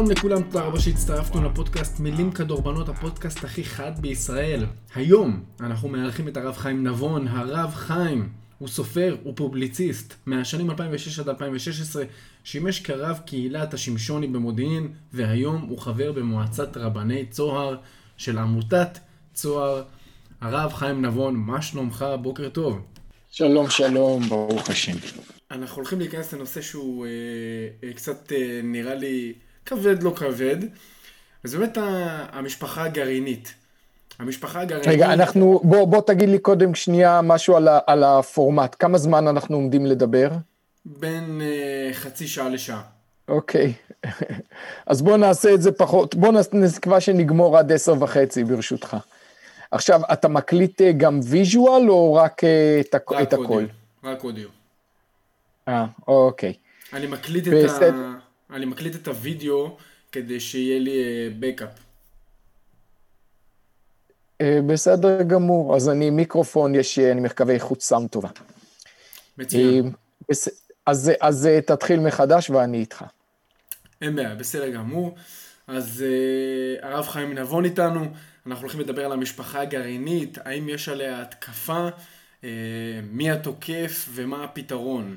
שלום 0.00 0.10
לכולם, 0.10 0.42
תודה 0.42 0.64
רבה 0.64 0.80
שהצטרפנו 0.80 1.44
לפודקאסט 1.44 2.00
מילים 2.00 2.32
כדורבנות, 2.32 2.88
הפודקאסט 2.88 3.44
הכי 3.44 3.64
חד 3.64 3.92
בישראל. 4.00 4.66
היום 4.94 5.42
אנחנו 5.60 5.88
מארחים 5.88 6.28
את 6.28 6.36
הרב 6.36 6.56
חיים 6.56 6.86
נבון. 6.86 7.28
הרב 7.28 7.70
חיים 7.74 8.28
הוא 8.58 8.68
סופר, 8.68 9.16
הוא 9.22 9.32
פובליציסט. 9.36 10.14
מהשנים 10.26 10.70
2006 10.70 11.18
עד 11.18 11.28
2016 11.28 12.04
שימש 12.44 12.80
כרב 12.80 13.20
קהילת 13.26 13.74
השמשוני 13.74 14.26
במודיעין, 14.26 14.92
והיום 15.12 15.66
הוא 15.68 15.78
חבר 15.78 16.12
במועצת 16.12 16.76
רבני 16.76 17.26
צוהר 17.26 17.76
של 18.16 18.38
עמותת 18.38 18.98
צוהר. 19.34 19.82
הרב 20.40 20.72
חיים 20.72 21.02
נבון, 21.02 21.36
מה 21.36 21.62
שלומך? 21.62 22.04
בוקר 22.22 22.48
טוב. 22.48 22.80
שלום, 23.30 23.70
שלום, 23.70 24.28
ברוך 24.28 24.70
השם. 24.70 24.96
אנחנו 25.50 25.76
הולכים 25.76 25.98
להיכנס 25.98 26.34
לנושא 26.34 26.60
שהוא 26.60 27.06
אה, 27.06 27.10
אה, 27.84 27.92
קצת 27.92 28.32
אה, 28.32 28.60
נראה 28.62 28.94
לי 28.94 29.32
כבד 29.70 30.02
לא 30.02 30.12
כבד, 30.16 30.56
וזה 31.44 31.58
באמת 31.58 31.78
המשפחה 32.32 32.84
הגרעינית. 32.84 33.54
המשפחה 34.18 34.60
הגרעינית... 34.60 34.88
רגע, 34.88 35.12
אנחנו, 35.12 35.60
בוא, 35.64 35.84
בוא 35.84 36.00
תגיד 36.00 36.28
לי 36.28 36.38
קודם 36.38 36.74
שנייה 36.74 37.20
משהו 37.22 37.56
על, 37.56 37.68
ה, 37.68 37.78
על 37.86 38.04
הפורמט. 38.04 38.76
כמה 38.78 38.98
זמן 38.98 39.28
אנחנו 39.28 39.56
עומדים 39.56 39.86
לדבר? 39.86 40.30
בין 40.84 41.40
אה, 41.40 41.90
חצי 41.92 42.28
שעה 42.28 42.48
לשעה. 42.48 42.82
אוקיי, 43.28 43.72
אז 44.86 45.02
בוא 45.02 45.16
נעשה 45.16 45.54
את 45.54 45.62
זה 45.62 45.72
פחות, 45.72 46.14
בוא 46.14 46.32
נקבע 46.52 47.00
שנגמור 47.00 47.58
עד 47.58 47.72
עשר 47.72 47.94
וחצי 48.02 48.44
ברשותך. 48.44 48.96
עכשיו, 49.70 50.00
אתה 50.12 50.28
מקליט 50.28 50.80
אה, 50.80 50.92
גם 50.92 51.20
ויז'ואל 51.22 51.90
או 51.90 52.14
רק, 52.14 52.44
אה, 52.44 52.80
את, 52.80 52.94
רק 52.94 53.22
את 53.22 53.32
הכל? 53.32 53.64
רק 54.04 54.24
אודיו. 54.24 54.48
אה, 55.68 55.86
אוקיי. 56.08 56.52
אני 56.92 57.06
מקליט, 57.06 57.48
בסד... 57.48 57.82
את 57.82 57.94
ה... 57.94 58.29
אני 58.52 58.66
מקליט 58.66 58.96
את 58.96 59.08
הוידאו 59.08 59.76
כדי 60.12 60.40
שיהיה 60.40 60.78
לי 60.78 61.30
בקאפ. 61.38 61.70
אה, 64.40 64.60
בסדר 64.66 65.22
גמור, 65.22 65.76
אז 65.76 65.88
אני 65.88 66.10
מיקרופון, 66.10 66.74
יש, 66.74 66.98
אני 66.98 67.20
מקווה 67.20 67.54
איכות 67.54 67.82
סאונד 67.82 68.08
טובה. 68.08 68.28
מצוין. 69.38 69.92
בס... 70.30 70.48
אז, 70.86 71.10
אז 71.20 71.48
תתחיל 71.66 72.00
מחדש 72.00 72.50
ואני 72.50 72.78
איתך. 72.78 73.04
אין 74.00 74.16
בעיה, 74.16 74.34
בסדר 74.34 74.68
גמור. 74.68 75.14
אז 75.66 76.04
הרב 76.82 77.06
חיים 77.06 77.38
נבון 77.38 77.64
איתנו, 77.64 78.06
אנחנו 78.46 78.62
הולכים 78.62 78.80
לדבר 78.80 79.04
על 79.04 79.12
המשפחה 79.12 79.60
הגרעינית, 79.60 80.38
האם 80.44 80.68
יש 80.68 80.88
עליה 80.88 81.22
התקפה, 81.22 81.88
מי 83.02 83.30
התוקף 83.30 84.08
ומה 84.14 84.44
הפתרון. 84.44 85.16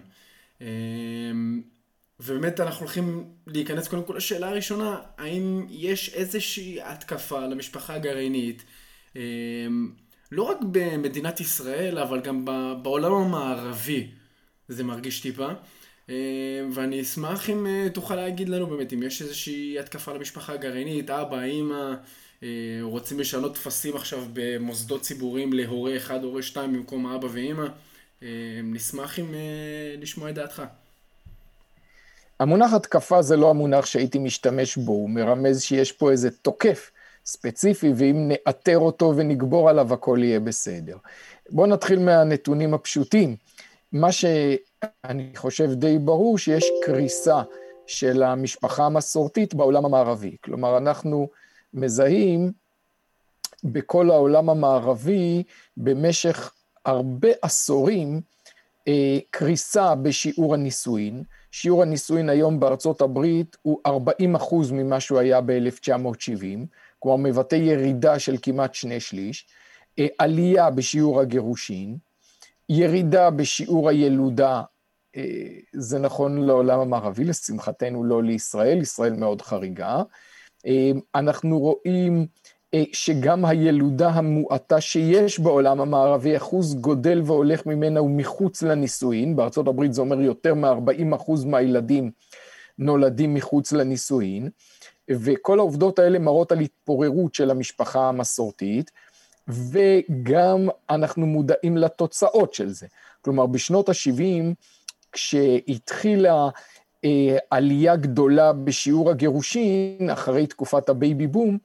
ובאמת 2.23 2.59
אנחנו 2.59 2.85
הולכים 2.85 3.25
להיכנס 3.47 3.87
קודם 3.87 4.03
כל 4.03 4.13
לשאלה 4.17 4.49
הראשונה, 4.49 5.01
האם 5.17 5.65
יש 5.69 6.13
איזושהי 6.13 6.81
התקפה 6.81 7.39
למשפחה 7.39 7.93
הגרעינית, 7.93 8.63
uh, 9.13 9.17
לא 10.31 10.43
רק 10.43 10.57
במדינת 10.71 11.39
ישראל, 11.39 11.97
אבל 11.97 12.21
גם 12.21 12.45
בעולם 12.83 13.13
המערבי, 13.13 14.07
זה 14.67 14.83
מרגיש 14.83 15.19
טיפה. 15.19 15.47
אה, 16.09 16.15
ואני 16.73 17.01
אשמח 17.01 17.49
אם 17.49 17.67
אה, 17.67 17.87
תוכל 17.93 18.15
להגיד 18.15 18.49
לנו 18.49 18.67
באמת, 18.67 18.93
אם 18.93 19.03
יש 19.03 19.21
איזושהי 19.21 19.79
התקפה 19.79 20.13
למשפחה 20.13 20.53
הגרעינית, 20.53 21.09
אבא, 21.09 21.43
אימא, 21.43 21.93
אה, 22.43 22.47
רוצים 22.81 23.19
לשנות 23.19 23.55
טפסים 23.55 23.95
עכשיו 23.95 24.25
במוסדות 24.33 25.01
ציבוריים 25.01 25.53
להורה 25.53 25.97
אחד, 25.97 26.23
הורה 26.23 26.41
שתיים 26.41 26.73
במקום 26.73 27.07
אבא 27.07 27.27
ואימא, 27.31 27.65
נשמח 28.63 29.19
אם 29.19 29.35
לשמוע 29.97 30.29
את 30.29 30.35
דעתך. 30.35 30.63
המונח 32.43 32.73
התקפה 32.73 33.21
זה 33.21 33.37
לא 33.37 33.49
המונח 33.49 33.85
שהייתי 33.85 34.19
משתמש 34.19 34.77
בו, 34.77 34.91
הוא 34.91 35.09
מרמז 35.09 35.61
שיש 35.61 35.91
פה 35.91 36.11
איזה 36.11 36.31
תוקף 36.31 36.91
ספציפי, 37.25 37.91
ואם 37.95 38.27
נאתר 38.27 38.77
אותו 38.77 39.13
ונגבור 39.15 39.69
עליו 39.69 39.93
הכל 39.93 40.19
יהיה 40.21 40.39
בסדר. 40.39 40.97
בואו 41.49 41.67
נתחיל 41.67 41.99
מהנתונים 41.99 42.73
הפשוטים. 42.73 43.35
מה 43.91 44.11
ש... 44.11 44.25
אני 45.03 45.31
חושב 45.35 45.73
די 45.73 45.99
ברור 45.99 46.37
שיש 46.37 46.65
קריסה 46.85 47.41
של 47.87 48.23
המשפחה 48.23 48.85
המסורתית 48.85 49.53
בעולם 49.53 49.85
המערבי. 49.85 50.35
כלומר, 50.43 50.77
אנחנו 50.77 51.29
מזהים 51.73 52.51
בכל 53.63 54.09
העולם 54.09 54.49
המערבי 54.49 55.43
במשך 55.77 56.53
הרבה 56.85 57.29
עשורים 57.41 58.21
אה, 58.87 59.19
קריסה 59.29 59.95
בשיעור 59.95 60.53
הנישואין. 60.53 61.23
שיעור 61.55 61.81
הנישואין 61.81 62.29
היום 62.29 62.59
בארצות 62.59 63.01
הברית 63.01 63.57
הוא 63.61 63.79
40 63.85 64.35
אחוז 64.35 64.71
ממה 64.71 64.99
שהוא 64.99 65.19
היה 65.19 65.41
ב-1970, 65.41 66.65
כלומר 66.99 67.17
מבטא 67.29 67.55
ירידה 67.55 68.19
של 68.19 68.35
כמעט 68.41 68.73
שני 68.73 68.99
שליש, 68.99 69.47
אה, 69.99 70.07
עלייה 70.17 70.69
בשיעור 70.69 71.21
הגירושין, 71.21 71.97
ירידה 72.69 73.29
בשיעור 73.29 73.89
הילודה 73.89 74.61
אה, 75.15 75.23
זה 75.73 75.99
נכון 75.99 76.45
לעולם 76.45 76.79
המערבי, 76.79 77.23
לשמחתנו 77.23 78.03
לא 78.03 78.23
לישראל, 78.23 78.81
ישראל 78.81 79.13
מאוד 79.13 79.41
חריגה. 79.41 80.01
אה, 80.67 80.91
אנחנו 81.15 81.59
רואים 81.59 82.27
שגם 82.93 83.45
הילודה 83.45 84.09
המועטה 84.09 84.81
שיש 84.81 85.39
בעולם 85.39 85.81
המערבי, 85.81 86.37
אחוז 86.37 86.75
גודל 86.75 87.21
והולך 87.25 87.65
ממנה 87.65 87.99
הוא 87.99 88.09
מחוץ 88.09 88.63
לנישואין, 88.63 89.35
בארצות 89.35 89.67
הברית 89.67 89.93
זה 89.93 90.01
אומר 90.01 90.21
יותר 90.21 90.53
מ-40 90.53 91.15
אחוז 91.15 91.45
מהילדים 91.45 92.11
נולדים 92.79 93.33
מחוץ 93.33 93.71
לנישואין, 93.71 94.49
וכל 95.11 95.59
העובדות 95.59 95.99
האלה 95.99 96.19
מראות 96.19 96.51
על 96.51 96.59
התפוררות 96.59 97.35
של 97.35 97.51
המשפחה 97.51 98.09
המסורתית, 98.09 98.91
וגם 99.47 100.67
אנחנו 100.89 101.25
מודעים 101.25 101.77
לתוצאות 101.77 102.53
של 102.53 102.69
זה. 102.69 102.87
כלומר, 103.21 103.45
בשנות 103.45 103.89
ה-70, 103.89 104.53
כשהתחילה 105.11 106.49
אה, 107.05 107.37
עלייה 107.49 107.95
גדולה 107.95 108.53
בשיעור 108.53 109.09
הגירושין, 109.09 110.09
אחרי 110.13 110.47
תקופת 110.47 110.89
ה 110.89 110.97
baby 110.97 111.27
boom, 111.27 111.49
אה, 111.51 111.57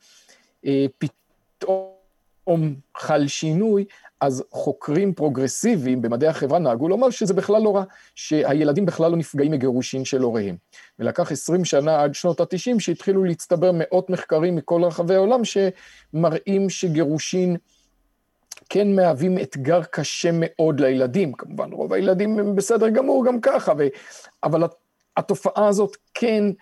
פתאום 0.99 2.75
חל 2.97 3.27
שינוי, 3.27 3.85
אז 4.21 4.45
חוקרים 4.51 5.15
פרוגרסיביים 5.15 6.03
במדעי 6.03 6.29
החברה 6.29 6.59
נהגו 6.59 6.89
לומר 6.89 7.11
שזה 7.11 7.35
בכלל 7.35 7.63
לא 7.63 7.77
רע, 7.77 7.85
שהילדים 8.15 8.87
בכלל 8.87 9.11
לא 9.11 9.17
נפגעים 9.17 9.53
מגירושין 9.53 10.05
של 10.05 10.23
הוריהם. 10.23 10.57
ולקח 10.99 11.33
20 11.33 11.65
שנה 11.65 12.03
עד 12.03 12.15
שנות 12.15 12.41
ה-90 12.41 12.81
שהתחילו 12.81 13.25
להצטבר 13.25 13.71
מאות 13.75 14.11
מחקרים 14.11 14.57
מכל 14.57 14.85
רחבי 14.85 15.15
העולם 15.15 15.41
שמראים 15.45 16.71
שגירושין 16.71 17.57
כן 18.69 18.97
מהווים 18.97 19.39
אתגר 19.39 19.83
קשה 19.83 20.31
מאוד 20.33 20.81
לילדים. 20.81 21.33
כמובן, 21.33 21.73
רוב 21.73 21.93
הילדים 21.93 22.39
הם 22.39 22.57
בסדר 22.57 22.89
גמור 22.89 23.27
גם 23.27 23.41
ככה, 23.41 23.73
ו... 23.79 23.87
אבל 24.43 24.63
התופעה 25.17 25.69
הזאת 25.69 25.97
כן 26.15 26.45
אה, 26.45 26.53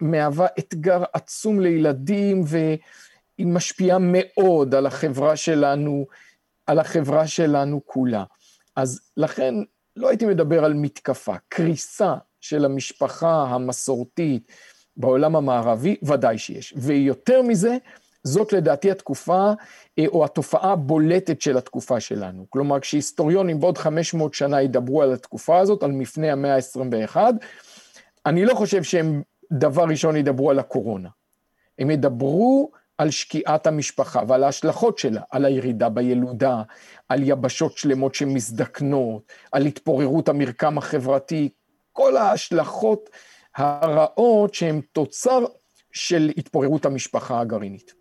מהווה 0.00 0.46
אתגר 0.58 1.04
עצום 1.12 1.60
לילדים, 1.60 2.42
והיא 2.46 3.46
משפיעה 3.46 3.98
מאוד 4.00 4.74
על 4.74 4.86
החברה 4.86 5.36
שלנו, 5.36 6.06
על 6.66 6.78
החברה 6.78 7.26
שלנו 7.26 7.80
כולה. 7.84 8.24
אז 8.76 9.00
לכן 9.16 9.54
לא 9.96 10.08
הייתי 10.08 10.26
מדבר 10.26 10.64
על 10.64 10.74
מתקפה, 10.74 11.34
קריסה 11.48 12.14
של 12.40 12.64
המשפחה 12.64 13.42
המסורתית 13.42 14.52
בעולם 14.96 15.36
המערבי, 15.36 15.96
ודאי 16.02 16.38
שיש. 16.38 16.74
ויותר 16.76 17.42
מזה, 17.42 17.76
זאת 18.24 18.52
לדעתי 18.52 18.90
התקופה 18.90 19.52
אה, 19.98 20.04
או 20.06 20.24
התופעה 20.24 20.72
הבולטת 20.72 21.40
של 21.40 21.56
התקופה 21.56 22.00
שלנו. 22.00 22.46
כלומר, 22.50 22.80
כשהיסטוריונים 22.80 23.60
בעוד 23.60 23.78
500 23.78 24.34
שנה 24.34 24.62
ידברו 24.62 25.02
על 25.02 25.12
התקופה 25.12 25.58
הזאת, 25.58 25.82
על 25.82 25.92
מפני 25.92 26.30
המאה 26.30 26.54
ה-21, 26.54 27.16
אני 28.26 28.44
לא 28.44 28.54
חושב 28.54 28.82
שהם 28.82 29.22
דבר 29.52 29.84
ראשון 29.84 30.16
ידברו 30.16 30.50
על 30.50 30.58
הקורונה. 30.58 31.08
הם 31.78 31.90
ידברו 31.90 32.70
על 32.98 33.10
שקיעת 33.10 33.66
המשפחה 33.66 34.22
ועל 34.28 34.44
ההשלכות 34.44 34.98
שלה, 34.98 35.20
על 35.30 35.44
הירידה 35.44 35.88
בילודה, 35.88 36.62
על 37.08 37.22
יבשות 37.22 37.78
שלמות 37.78 38.14
שמזדקנות, 38.14 39.32
על 39.52 39.66
התפוררות 39.66 40.28
המרקם 40.28 40.78
החברתי, 40.78 41.48
כל 41.92 42.16
ההשלכות 42.16 43.10
הרעות 43.54 44.54
שהן 44.54 44.80
תוצר 44.92 45.44
של 45.92 46.30
התפוררות 46.36 46.86
המשפחה 46.86 47.40
הגרעינית. 47.40 47.94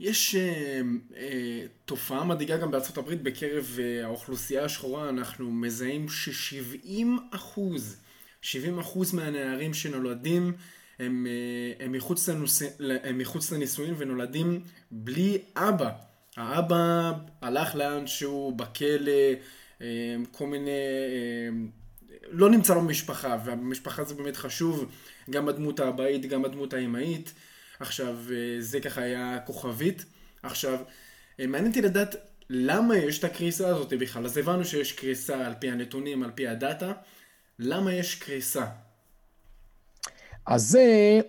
יש 0.00 0.34
אה, 0.34 0.80
אה, 1.16 1.66
תופעה 1.84 2.24
מדאיגה 2.24 2.56
גם 2.56 2.70
בארצות 2.70 2.98
הברית 2.98 3.22
בקרב 3.22 3.78
אה, 3.78 4.04
האוכלוסייה 4.04 4.64
השחורה, 4.64 5.08
אנחנו 5.08 5.50
מזהים 5.50 6.08
ש-70 6.08 7.06
אחוז, 7.30 7.96
70 8.46 8.78
אחוז 8.78 9.14
מהנערים 9.14 9.74
שנולדים 9.74 10.52
הם, 10.98 11.26
אה, 11.26 11.84
הם, 11.84 11.92
מחוץ 11.92 12.28
לנוס... 12.28 12.62
הם 13.02 13.18
מחוץ 13.18 13.52
לנישואים 13.52 13.94
ונולדים 13.98 14.60
בלי 14.90 15.38
אבא. 15.56 15.90
האבא 16.36 17.12
הלך 17.42 17.74
לאן 17.74 18.06
שהוא 18.06 18.52
בכלא, 18.52 19.12
אה, 19.82 19.86
כל 20.32 20.46
מיני 20.46 20.70
אה, 20.70 21.48
לא 22.30 22.50
נמצא 22.50 22.74
לו 22.74 22.82
משפחה, 22.82 23.38
והמשפחה 23.44 24.04
זה 24.04 24.14
באמת 24.14 24.36
חשוב, 24.36 24.92
גם 25.30 25.48
הדמות 25.48 25.80
האבאית, 25.80 26.26
גם 26.26 26.44
הדמות 26.44 26.74
האמהית. 26.74 27.32
עכשיו, 27.80 28.16
זה 28.58 28.80
ככה 28.80 29.02
היה 29.02 29.38
כוכבית. 29.46 30.04
עכשיו, 30.42 30.78
מעניין 31.38 31.66
אותי 31.66 31.82
לדעת 31.82 32.16
למה 32.50 32.96
יש 32.96 33.18
את 33.18 33.24
הקריסה 33.24 33.68
הזאת 33.68 33.92
בכלל. 33.92 34.24
אז 34.24 34.38
הבנו 34.38 34.64
שיש 34.64 34.92
קריסה 34.92 35.46
על 35.46 35.54
פי 35.60 35.70
הנתונים, 35.70 36.22
על 36.22 36.30
פי 36.34 36.48
הדאטה. 36.48 36.92
למה 37.58 37.92
יש 37.92 38.14
קריסה? 38.14 38.66
אז 40.46 40.62
זה, 40.62 41.20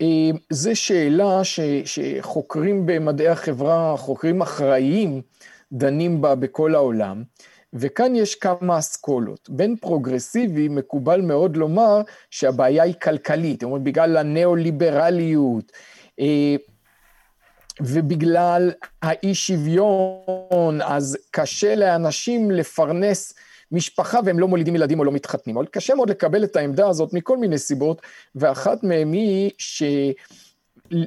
אה, 0.00 0.30
זה 0.50 0.74
שאלה 0.74 1.44
ש, 1.44 1.60
שחוקרים 1.84 2.86
במדעי 2.86 3.28
החברה, 3.28 3.96
חוקרים 3.96 4.42
אחראיים, 4.42 5.22
דנים 5.72 6.22
בה 6.22 6.34
בכל 6.34 6.74
העולם. 6.74 7.22
וכאן 7.72 8.16
יש 8.16 8.34
כמה 8.34 8.78
אסכולות. 8.78 9.50
בין 9.50 9.76
פרוגרסיבי 9.76 10.68
מקובל 10.68 11.20
מאוד 11.20 11.56
לומר 11.56 12.00
שהבעיה 12.30 12.82
היא 12.82 12.94
כלכלית, 13.02 13.60
זאת 13.60 13.62
אומרת 13.62 13.82
בגלל 13.82 14.16
הניאו-ליברליות, 14.16 15.72
אה, 16.20 16.56
ובגלל 17.80 18.72
האי 19.02 19.34
שוויון, 19.34 20.80
אז 20.82 21.18
קשה 21.30 21.74
לאנשים 21.74 22.50
לפרנס 22.50 23.34
משפחה 23.72 24.20
והם 24.24 24.38
לא 24.38 24.48
מולידים 24.48 24.76
ילדים 24.76 24.98
או 24.98 25.04
לא 25.04 25.12
מתחתנים. 25.12 25.56
אבל 25.56 25.66
קשה 25.66 25.94
מאוד 25.94 26.10
לקבל 26.10 26.44
את 26.44 26.56
העמדה 26.56 26.88
הזאת 26.88 27.12
מכל 27.12 27.36
מיני 27.36 27.58
סיבות, 27.58 28.02
ואחת 28.34 28.84
מהן 28.84 29.12
היא 29.12 29.50
ש... 29.58 29.82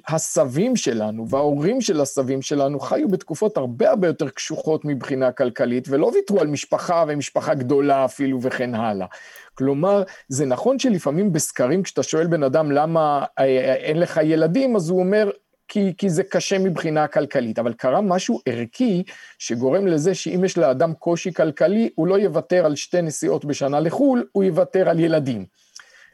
הסבים 0.07 0.75
שלנו 0.75 1.30
וההורים 1.30 1.81
של 1.81 2.01
הסבים 2.01 2.42
שלנו 2.42 2.80
חיו 2.80 3.07
בתקופות 3.07 3.57
הרבה 3.57 3.89
הרבה 3.89 4.07
יותר 4.07 4.30
קשוחות 4.30 4.86
מבחינה 4.86 5.31
כלכלית 5.31 5.88
ולא 5.89 6.12
ויתרו 6.13 6.39
על 6.39 6.48
משפחה 6.48 7.06
ומשפחה 7.07 7.54
גדולה 7.54 8.06
אפילו 8.06 8.42
וכן 8.42 8.75
הלאה. 8.75 9.07
כלומר, 9.54 10.04
זה 10.27 10.45
נכון 10.45 10.80
שלפעמים 10.80 11.33
בסקרים 11.33 11.83
כשאתה 11.83 12.04
שואל 12.04 12.27
בן 12.27 12.44
אדם 12.44 12.71
למה 12.71 13.25
אה, 13.39 13.44
אה, 13.44 13.74
אין 13.74 14.00
לך 14.00 14.19
ילדים, 14.24 14.75
אז 14.75 14.89
הוא 14.89 15.00
אומר, 15.00 15.30
כי, 15.67 15.93
כי 15.97 16.09
זה 16.09 16.23
קשה 16.23 16.59
מבחינה 16.59 17.07
כלכלית, 17.07 17.59
אבל 17.59 17.73
קרה 17.73 18.01
משהו 18.01 18.39
ערכי 18.45 19.03
שגורם 19.39 19.87
לזה 19.87 20.15
שאם 20.15 20.45
יש 20.45 20.57
לאדם 20.57 20.93
קושי 20.93 21.33
כלכלי, 21.33 21.89
הוא 21.95 22.07
לא 22.07 22.19
יוותר 22.19 22.65
על 22.65 22.75
שתי 22.75 23.01
נסיעות 23.01 23.45
בשנה 23.45 23.79
לחו"ל, 23.79 24.27
הוא 24.31 24.43
יוותר 24.43 24.89
על 24.89 24.99
ילדים. 24.99 25.45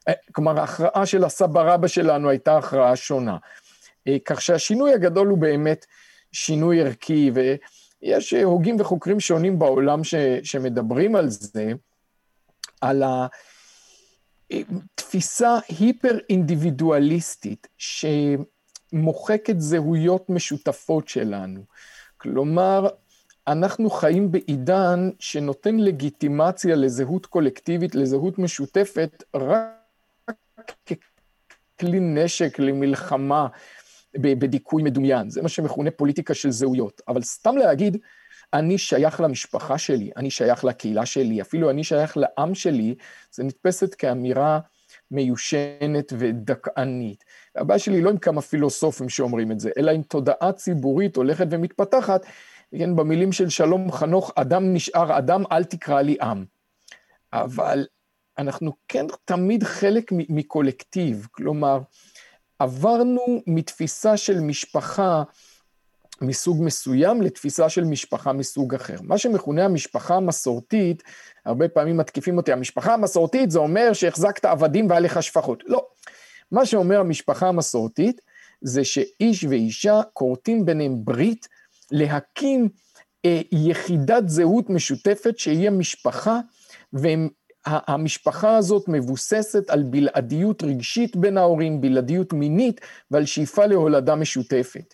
אה, 0.07 0.13
כלומר, 0.31 0.59
ההכרעה 0.59 1.05
של 1.05 1.23
הסבא 1.23 1.73
רבא 1.73 1.88
שלנו 1.88 2.29
הייתה 2.29 2.57
הכרעה 2.57 2.95
שונה. 2.95 3.38
אה, 4.07 4.17
כך 4.25 4.41
שהשינוי 4.41 4.94
הגדול 4.94 5.27
הוא 5.27 5.38
באמת 5.38 5.85
שינוי 6.31 6.81
ערכי, 6.81 7.31
ויש 7.33 8.33
אה, 8.33 8.44
הוגים 8.44 8.79
וחוקרים 8.79 9.19
שונים 9.19 9.59
בעולם 9.59 10.03
ש, 10.03 10.15
שמדברים 10.44 11.15
על 11.15 11.29
זה, 11.29 11.71
על 12.81 13.03
התפיסה 14.51 15.57
היפר 15.69 16.17
אינדיבידואליסטית 16.29 17.67
שמוחקת 18.94 19.60
זהויות 19.60 20.30
משותפות 20.30 21.07
שלנו. 21.07 21.62
כלומר, 22.18 22.88
אנחנו 23.48 23.90
חיים 23.90 24.31
בעידן 24.31 25.10
שנותן 25.19 25.78
לגיטימציה 25.78 26.75
לזהות 26.75 27.25
קולקטיבית, 27.25 27.95
לזהות 27.95 28.40
משותפת, 28.40 29.24
רק 29.36 30.74
ככלי 30.86 32.00
נשק 32.00 32.60
למלחמה 32.60 33.48
בדיכוי 34.18 34.84
מדומיין, 34.84 35.30
זה 35.30 35.42
מה 35.42 35.50
שמכונה 35.50 35.92
פוליטיקה 35.92 36.34
של 36.34 36.51
זהויות. 36.51 37.01
אבל 37.07 37.22
סתם 37.22 37.57
להגיד, 37.57 37.98
אני 38.54 38.78
שייך 38.78 39.22
למשפחה 39.22 39.78
שלי, 39.78 40.12
אני 40.18 40.31
שייך 40.31 40.63
לקהילה 40.63 41.06
שלי, 41.06 41.42
אפילו 41.42 41.69
אני 41.69 41.84
שייך 41.84 42.18
לעם 42.18 42.56
שלי, 42.56 42.95
זה 43.31 43.44
נתפסת 43.44 43.95
כאמירה 43.95 44.60
מיושנת 45.12 46.13
ודכאנית. 46.18 47.24
הבעיה 47.55 47.79
שלי 47.79 48.01
לא 48.01 48.09
עם 48.09 48.17
כמה 48.17 48.41
פילוסופים 48.41 49.09
שאומרים 49.09 49.51
את 49.51 49.59
זה, 49.59 49.69
אלא 49.77 49.91
עם 49.91 50.01
תודעה 50.01 50.51
ציבורית 50.51 51.15
הולכת 51.15 51.47
ומתפתחת, 51.50 52.25
כן, 52.77 52.95
במילים 52.95 53.31
של 53.31 53.50
שלום 53.50 53.91
חנוך, 53.91 54.31
אדם 54.35 54.73
נשאר 54.73 55.17
אדם, 55.17 55.44
אל 55.51 55.63
תקרא 55.63 56.01
לי 56.01 56.17
עם. 56.21 56.45
אבל 57.33 57.85
אנחנו 58.38 58.71
כן 58.88 59.05
תמיד 59.25 59.63
חלק 59.63 60.11
מקולקטיב, 60.11 61.27
כלומר, 61.31 61.79
עברנו 62.59 63.41
מתפיסה 63.47 64.17
של 64.17 64.39
משפחה 64.39 65.23
מסוג 66.21 66.63
מסוים 66.63 67.21
לתפיסה 67.21 67.69
של 67.69 67.83
משפחה 67.83 68.33
מסוג 68.33 68.75
אחר. 68.75 68.95
מה 69.01 69.17
שמכונה 69.17 69.65
המשפחה 69.65 70.15
המסורתית, 70.15 71.03
הרבה 71.45 71.67
פעמים 71.67 71.97
מתקיפים 71.97 72.38
אותי, 72.38 72.51
המשפחה 72.51 72.94
המסורתית 72.94 73.51
זה 73.51 73.59
אומר 73.59 73.94
שהחזקת 73.94 74.45
עבדים 74.45 74.89
והיה 74.89 74.99
לך 74.99 75.23
שפחות. 75.23 75.63
לא. 75.65 75.85
מה 76.53 76.65
שאומר 76.65 77.00
המשפחה 77.00 77.47
המסורתית, 77.47 78.21
זה 78.61 78.83
שאיש 78.83 79.44
ואישה 79.44 80.01
כורתים 80.13 80.65
ביניהם 80.65 81.05
ברית 81.05 81.47
להקים 81.91 82.69
אה, 83.25 83.41
יחידת 83.51 84.29
זהות 84.29 84.69
משותפת 84.69 85.38
שהיא 85.38 85.67
המשפחה, 85.67 86.39
והם 86.94 87.29
המשפחה 87.65 88.57
הזאת 88.57 88.88
מבוססת 88.88 89.69
על 89.69 89.83
בלעדיות 89.83 90.63
רגשית 90.63 91.15
בין 91.15 91.38
ההורים, 91.38 91.81
בלעדיות 91.81 92.33
מינית 92.33 92.81
ועל 93.11 93.25
שאיפה 93.25 93.65
להולדה 93.65 94.15
משותפת. 94.15 94.94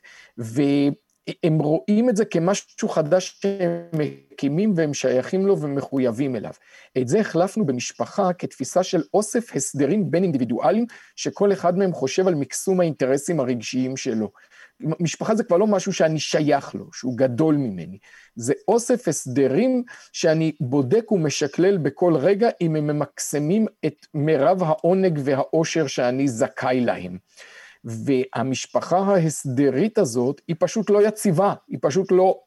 והם 1.44 1.60
רואים 1.60 2.10
את 2.10 2.16
זה 2.16 2.26
כמשהו 2.26 2.90
חדש 2.90 3.40
שהם 3.42 3.70
מקימים 3.94 4.74
והם 4.76 4.94
שייכים 4.94 5.48
לו 5.48 5.62
ומחויבים 5.62 6.36
אליו. 6.36 6.54
את 6.98 7.08
זה 7.08 7.20
החלפנו 7.20 7.66
במשפחה 7.66 8.34
כתפיסה 8.34 8.84
של 8.84 9.04
אוסף 9.14 9.56
הסדרים 9.56 10.12
בין 10.12 10.24
אינדיבידואלים, 10.24 10.86
שכל 11.16 11.54
אחד 11.54 11.78
מהם 11.78 11.94
חושב 11.94 12.28
על 12.28 12.36
מקסום 12.36 12.80
האינטרסים 12.80 13.40
הרגשיים 13.40 13.98
שלו. 13.98 14.32
משפחה 14.80 15.36
זה 15.36 15.44
כבר 15.44 15.58
לא 15.58 15.68
משהו 15.68 15.94
שאני 15.94 16.20
שייך 16.20 16.76
לו, 16.76 16.86
שהוא 16.94 17.18
גדול 17.18 17.56
ממני. 17.56 17.98
זה 18.36 18.54
אוסף 18.68 19.08
הסדרים 19.08 19.84
שאני 20.14 20.52
בודק 20.60 21.12
ומשקלל 21.12 21.78
בכל 21.78 22.16
רגע 22.16 22.50
אם 22.62 22.76
הם 22.76 22.88
ממקסמים 22.88 23.66
את 23.86 24.06
מירב 24.14 24.64
העונג 24.64 25.20
והאושר 25.24 25.88
שאני 25.88 26.28
זכאי 26.28 26.82
להם. 26.82 27.18
והמשפחה 27.84 28.98
ההסדרית 28.98 29.98
הזאת 29.98 30.42
היא 30.48 30.56
פשוט 30.60 30.90
לא 30.90 31.08
יציבה, 31.08 31.54
היא 31.68 31.80
פשוט 31.82 32.12
לא, 32.12 32.40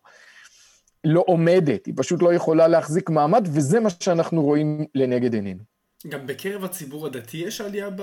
לא 1.04 1.24
עומדת, 1.26 1.86
היא 1.86 1.94
פשוט 1.96 2.22
לא 2.22 2.34
יכולה 2.34 2.68
להחזיק 2.68 3.10
מעמד, 3.10 3.48
וזה 3.52 3.80
מה 3.80 3.90
שאנחנו 3.90 4.42
רואים 4.42 4.86
לנגד 4.94 5.34
עינינו. 5.34 5.62
גם 6.08 6.26
בקרב 6.26 6.64
הציבור 6.64 7.06
הדתי 7.06 7.36
יש 7.36 7.60
עלייה 7.60 7.90
ב, 7.90 8.02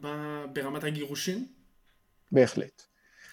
ב, 0.00 0.08
ברמת 0.52 0.84
הגירושים? 0.84 1.46
בהחלט. 2.32 2.82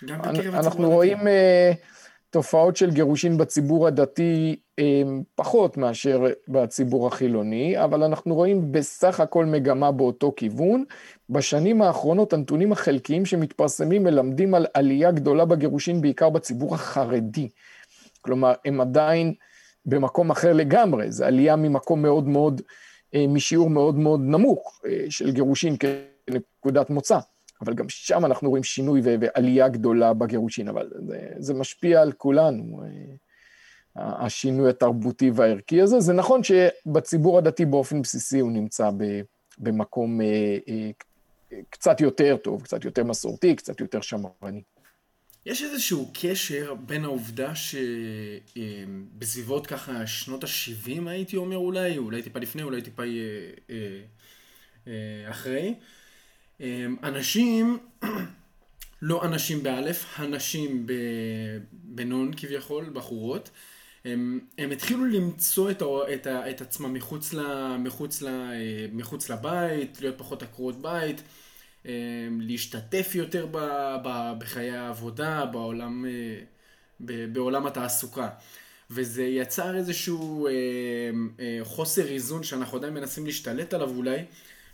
גם 0.06 0.20
בקרב 0.20 0.36
הציבור 0.36 0.56
הדתי. 0.56 0.68
אנחנו 0.68 0.90
רואים... 0.90 1.18
Uh, 1.18 1.99
תופעות 2.30 2.76
של 2.76 2.92
גירושין 2.92 3.38
בציבור 3.38 3.88
הדתי 3.88 4.56
הם 4.78 5.24
פחות 5.36 5.78
מאשר 5.78 6.26
בציבור 6.48 7.08
החילוני, 7.08 7.84
אבל 7.84 8.04
אנחנו 8.04 8.36
רואים 8.36 8.72
בסך 8.72 9.20
הכל 9.20 9.46
מגמה 9.46 9.92
באותו 9.92 10.34
כיוון. 10.36 10.84
בשנים 11.30 11.82
האחרונות 11.82 12.34
הנתונים 12.34 12.72
החלקיים 12.72 13.26
שמתפרסמים 13.26 14.04
מלמדים 14.04 14.54
על 14.54 14.66
עלייה 14.74 15.12
גדולה 15.12 15.46
בגירושין 15.46 16.02
בעיקר 16.02 16.30
בציבור 16.30 16.76
החרדי. 16.76 17.50
כלומר, 18.22 18.54
הם 18.66 18.82
עדיין 18.82 19.34
במקום 19.86 20.32
אחר 20.32 20.54
לגמרי, 20.54 21.12
זו 21.12 21.26
עלייה 21.26 21.56
ממקום 21.56 22.02
מאוד 22.02 22.28
מאוד, 22.28 22.62
אה, 23.16 23.26
משיעור 23.28 23.70
מאוד 23.70 23.96
מאוד 23.96 24.20
נמוך 24.24 24.82
אה, 24.86 25.06
של 25.10 25.32
גירושין 25.32 25.76
כנקודת 25.80 26.90
מוצא. 26.90 27.20
אבל 27.62 27.74
גם 27.74 27.86
שם 27.90 28.26
אנחנו 28.26 28.50
רואים 28.50 28.64
שינוי 28.64 29.02
ועלייה 29.04 29.68
גדולה 29.68 30.14
בגירושין, 30.14 30.68
אבל 30.68 30.90
זה, 31.08 31.30
זה 31.38 31.54
משפיע 31.54 32.02
על 32.02 32.12
כולנו, 32.12 32.84
אה, 32.84 33.16
השינוי 34.26 34.70
התרבותי 34.70 35.32
והערכי 35.32 35.82
הזה. 35.82 36.00
זה 36.00 36.14
נכון 36.14 36.42
שבציבור 36.44 37.38
הדתי 37.38 37.66
באופן 37.66 38.02
בסיסי 38.02 38.40
הוא 38.40 38.52
נמצא 38.52 38.90
במקום 39.58 40.22
אה, 40.22 40.58
אה, 40.70 40.90
קצת 41.70 42.02
יותר 42.02 42.38
טוב, 42.38 42.62
קצת 42.62 42.86
יותר 42.86 43.04
מסורתי, 43.04 43.56
קצת 43.56 43.80
יותר 43.80 44.02
שמרני. 44.02 44.62
יש 45.46 45.64
איזשהו 45.64 46.12
קשר 46.22 46.74
בין 46.74 47.04
העובדה 47.04 47.54
שבסביבות 49.16 49.68
ככה 49.68 50.08
שנות 50.08 50.44
ה-70 50.44 51.10
הייתי 51.10 51.38
אומר 51.38 51.58
אולי, 51.58 51.98
אולי 51.98 52.22
טיפה 52.22 52.40
לפני, 52.40 52.64
אולי 52.64 52.82
טיפה 52.82 53.04
אחרי, 55.30 55.76
אנשים, 57.04 57.78
לא 59.02 59.26
אנשים 59.26 59.64
באלף, 59.64 60.06
הנשים 60.16 60.86
בנון 61.72 62.32
כביכול, 62.38 62.90
בחורות, 62.94 63.50
הם, 64.06 64.40
הם 64.58 64.72
התחילו 64.72 65.06
למצוא 65.06 65.72
את, 65.72 65.84
את, 66.14 66.28
את 66.28 66.62
עצמם 66.62 66.94
מחוץ, 66.94 67.34
ל, 67.34 67.42
מחוץ, 67.78 68.22
ל, 68.22 68.28
מחוץ 68.92 69.30
לבית, 69.30 70.02
להיות 70.02 70.18
פחות 70.18 70.44
עקרות 70.44 70.82
בית, 70.82 71.22
אמ, 71.86 71.92
להשתתף 72.42 73.12
יותר 73.16 73.46
ב, 73.52 73.58
ב, 74.04 74.34
בחיי 74.40 74.72
העבודה, 74.72 75.46
בעולם, 75.46 76.06
בעולם 77.00 77.68
התעסוקה. 77.68 78.30
וזה 78.92 79.24
יצר 79.24 79.76
איזשהו 79.76 80.48
אה, 80.48 80.52
אה, 81.40 81.60
חוסר 81.64 82.08
איזון 82.08 82.44
שאנחנו 82.44 82.78
עדיין 82.78 82.94
מנסים 82.94 83.26
להשתלט 83.26 83.74
עליו 83.74 83.90
אולי, 83.90 84.26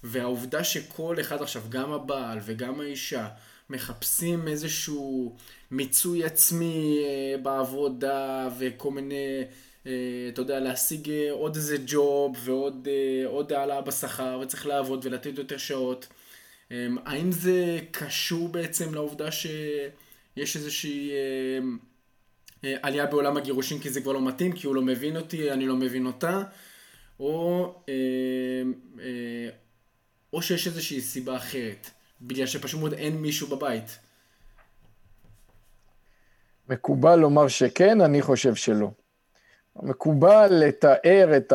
והעובדה 0.07 0.63
שכל 0.63 1.19
אחד 1.19 1.41
עכשיו, 1.41 1.61
גם 1.69 1.91
הבעל 1.91 2.39
וגם 2.45 2.79
האישה, 2.79 3.27
מחפשים 3.69 4.47
איזשהו 4.47 5.35
מיצוי 5.71 6.23
עצמי 6.23 6.99
אה, 7.03 7.37
בעבודה 7.37 8.49
וכל 8.59 8.91
מיני, 8.91 9.43
אה, 9.87 9.91
אתה 10.29 10.41
יודע, 10.41 10.59
להשיג 10.59 11.09
אה, 11.09 11.31
עוד 11.31 11.55
איזה 11.55 11.77
ג'וב 11.85 12.35
ועוד 12.39 12.87
עוד 13.25 13.53
העלאה 13.53 13.81
בשכר 13.81 14.39
וצריך 14.43 14.67
לעבוד 14.67 15.05
ולתת 15.05 15.37
יותר 15.37 15.57
שעות. 15.57 16.07
האם 17.05 17.31
זה 17.31 17.79
קשור 17.91 18.49
בעצם 18.49 18.93
לעובדה 18.93 19.31
שיש 19.31 20.55
איזושהי 20.55 21.11
עלייה 22.63 23.05
בעולם 23.05 23.37
הגירושים 23.37 23.79
כי 23.79 23.89
זה 23.89 24.01
כבר 24.01 24.13
לא 24.13 24.21
מתאים, 24.21 24.51
כי 24.51 24.67
הוא 24.67 24.75
לא 24.75 24.81
מבין 24.81 25.17
אותי, 25.17 25.51
אני 25.51 25.65
לא 25.65 25.75
מבין 25.75 26.05
אותה, 26.05 26.43
או, 27.19 27.75
או 30.35 30.41
שיש 30.41 30.67
איזושהי 30.67 31.01
סיבה 31.01 31.37
אחרת? 31.37 31.89
בגלל 32.21 32.45
שפשוט 32.45 32.79
מאוד 32.79 32.93
אין 32.93 33.17
מישהו 33.17 33.47
בבית. 33.47 33.99
מקובל 36.69 37.15
לומר 37.15 37.47
שכן, 37.47 38.01
אני 38.01 38.21
חושב 38.21 38.55
שלא. 38.55 38.91
מקובל 39.83 40.47
לתאר 40.51 41.37
את 41.37 41.53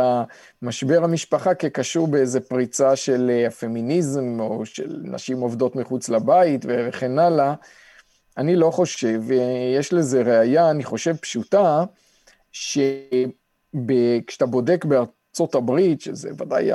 המשבר 0.63 1.05
המשפחה 1.05 1.55
כקשור 1.55 2.09
באיזה 2.09 2.41
פריצה 2.41 2.97
של 2.97 3.31
אה, 3.31 3.47
הפמיניזם 3.47 4.41
או 4.41 4.67
של 4.67 5.01
נשים 5.05 5.41
עובדות 5.41 5.77
מחוץ 5.77 6.09
לבית 6.09 6.65
וכן 6.69 7.19
הלאה. 7.19 7.55
אני 8.37 8.57
לא 8.57 8.71
חושב, 8.71 9.23
יש 9.79 9.93
לזה 9.93 10.23
ראייה, 10.23 10.71
אני 10.71 10.85
חושב, 10.85 11.17
פשוטה, 11.17 11.85
שכשאתה 12.53 12.87
בודק 14.47 14.85
בארצות 14.85 15.55
הברית, 15.55 16.01
שזה 16.01 16.31
ודאי 16.39 16.71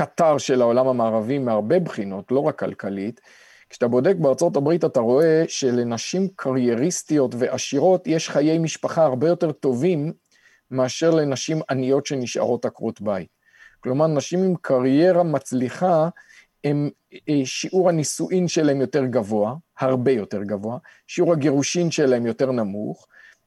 הקטר 0.00 0.38
של 0.38 0.60
העולם 0.60 0.88
המערבי 0.88 1.38
מהרבה 1.38 1.80
בחינות, 1.80 2.32
לא 2.32 2.40
רק 2.40 2.58
כלכלית, 2.58 3.20
כשאתה 3.70 3.88
בודק 3.88 4.14
בארצות 4.18 4.56
הברית 4.56 4.84
אתה 4.84 5.00
רואה 5.00 5.44
שלנשים 5.48 6.28
קרייריסטיות 6.36 7.34
ועשירות 7.38 8.06
יש 8.06 8.30
חיי 8.30 8.58
משפחה 8.58 9.04
הרבה 9.04 9.28
יותר 9.28 9.52
טובים 9.52 10.12
מאשר 10.70 11.10
לנשים 11.10 11.60
עניות 11.70 12.06
שנשארות 12.06 12.64
עקרות 12.64 13.00
בית. 13.00 13.28
כלומר, 13.80 14.06
נשים 14.06 14.42
עם 14.42 14.54
קריירה 14.62 15.22
מצליחה, 15.22 16.08
הם, 16.64 16.90
אה, 17.28 17.40
שיעור 17.44 17.88
הנישואין 17.88 18.48
שלהם 18.48 18.80
יותר 18.80 19.04
גבוה, 19.04 19.54
הרבה 19.80 20.12
יותר 20.12 20.42
גבוה, 20.42 20.78
שיעור 21.06 21.32
הגירושין 21.32 21.90
שלהם 21.90 22.26
יותר 22.26 22.52
נמוך, 22.52 23.06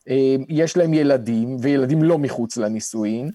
אה, 0.10 0.36
יש 0.50 0.78
להם 0.78 0.94
ילדים, 0.94 1.58
וילדים 1.62 2.04
לא 2.04 2.18
מחוץ 2.18 2.58
לנישואין, 2.58 3.32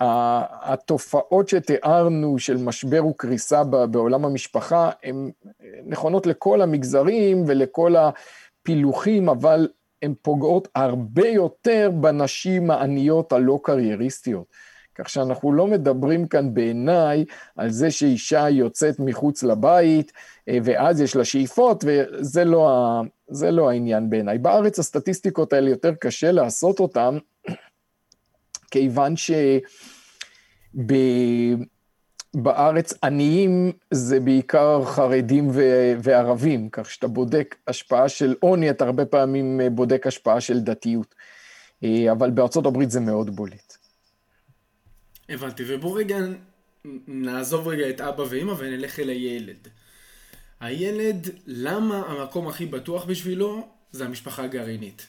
התופעות 0.00 1.48
שתיארנו 1.48 2.38
של 2.38 2.56
משבר 2.56 3.06
וקריסה 3.06 3.64
בעולם 3.64 4.24
המשפחה 4.24 4.90
הן 5.04 5.30
נכונות 5.86 6.26
לכל 6.26 6.60
המגזרים 6.60 7.44
ולכל 7.46 7.94
הפילוחים, 7.96 9.28
אבל 9.28 9.68
הן 10.02 10.14
פוגעות 10.22 10.68
הרבה 10.74 11.28
יותר 11.28 11.90
בנשים 12.00 12.70
העניות 12.70 13.32
הלא 13.32 13.60
קרייריסטיות. 13.62 14.46
כך 14.98 15.08
שאנחנו 15.08 15.52
לא 15.52 15.66
מדברים 15.66 16.26
כאן 16.26 16.54
בעיניי 16.54 17.24
על 17.56 17.70
זה 17.70 17.90
שאישה 17.90 18.48
יוצאת 18.48 18.94
מחוץ 18.98 19.42
לבית 19.42 20.12
אה, 20.48 20.58
ואז 20.64 21.00
יש 21.00 21.16
לה 21.16 21.24
שאיפות, 21.24 21.84
וזה 21.86 22.44
לא, 22.44 23.00
לא 23.42 23.70
העניין 23.70 24.10
בעיניי. 24.10 24.38
בארץ 24.38 24.78
הסטטיסטיקות 24.78 25.52
האלה 25.52 25.70
יותר 25.70 25.94
קשה 25.94 26.32
לעשות 26.32 26.80
אותן, 26.80 27.18
כיוון 28.70 29.16
ש... 29.16 29.30
ב... 30.86 30.94
בארץ 32.34 32.94
עניים 33.04 33.72
זה 33.90 34.20
בעיקר 34.20 34.84
חרדים 34.84 35.48
ו- 35.50 35.92
וערבים, 36.02 36.68
כך 36.68 36.90
שאתה 36.90 37.08
בודק 37.08 37.56
השפעה 37.66 38.08
של 38.08 38.34
עוני, 38.40 38.70
אתה 38.70 38.84
הרבה 38.84 39.04
פעמים 39.04 39.60
בודק 39.72 40.06
השפעה 40.06 40.40
של 40.40 40.60
דתיות. 40.60 41.14
אה, 41.84 42.12
אבל 42.12 42.30
בארצות 42.30 42.66
הברית 42.66 42.90
זה 42.90 43.00
מאוד 43.00 43.36
בולט. 43.36 43.76
הבנתי, 45.28 45.62
ובוא 45.66 45.98
רגע 45.98 46.18
נעזוב 47.06 47.68
רגע 47.68 47.90
את 47.90 48.00
אבא 48.00 48.22
ואמא 48.30 48.54
ונלך 48.58 48.98
אל 48.98 49.08
הילד. 49.08 49.68
הילד, 50.60 51.28
למה 51.46 51.96
המקום 52.06 52.48
הכי 52.48 52.66
בטוח 52.66 53.04
בשבילו 53.04 53.68
זה 53.92 54.04
המשפחה 54.04 54.44
הגרעינית? 54.44 55.06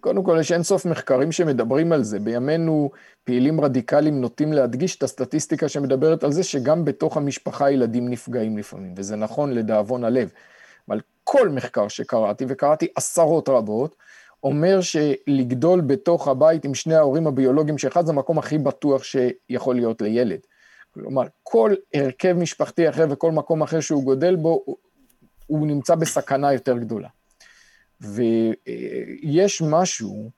קודם 0.00 0.24
כל, 0.24 0.36
יש 0.40 0.52
אין 0.52 0.62
סוף 0.62 0.86
מחקרים 0.86 1.32
שמדברים 1.32 1.92
על 1.92 2.02
זה. 2.02 2.18
בימינו 2.18 2.90
פעילים 3.24 3.60
רדיקליים 3.60 4.20
נוטים 4.20 4.52
להדגיש 4.52 4.96
את 4.96 5.02
הסטטיסטיקה 5.02 5.68
שמדברת 5.68 6.24
על 6.24 6.32
זה 6.32 6.42
שגם 6.42 6.84
בתוך 6.84 7.16
המשפחה 7.16 7.70
ילדים 7.70 8.08
נפגעים 8.08 8.58
לפעמים, 8.58 8.94
וזה 8.96 9.16
נכון 9.16 9.52
לדאבון 9.52 10.04
הלב. 10.04 10.32
אבל 10.88 11.00
כל 11.24 11.48
מחקר 11.48 11.88
שקראתי, 11.88 12.44
וקראתי 12.48 12.88
עשרות 12.96 13.48
רבות, 13.48 13.96
אומר 14.42 14.80
שלגדול 14.80 15.80
בתוך 15.80 16.28
הבית 16.28 16.64
עם 16.64 16.74
שני 16.74 16.94
ההורים 16.94 17.26
הביולוגיים 17.26 17.78
שאחד 17.78 18.06
זה 18.06 18.12
המקום 18.12 18.38
הכי 18.38 18.58
בטוח 18.58 19.02
שיכול 19.04 19.74
להיות 19.74 20.02
לילד. 20.02 20.40
כלומר, 20.94 21.22
כל 21.42 21.74
הרכב 21.94 22.32
משפחתי 22.32 22.88
אחר 22.88 23.06
וכל 23.10 23.32
מקום 23.32 23.62
אחר 23.62 23.80
שהוא 23.80 24.04
גודל 24.04 24.36
בו, 24.36 24.64
הוא 25.46 25.66
נמצא 25.66 25.94
בסכנה 25.94 26.52
יותר 26.52 26.78
גדולה. 26.78 27.08
ויש 28.02 29.62
משהו 29.62 30.30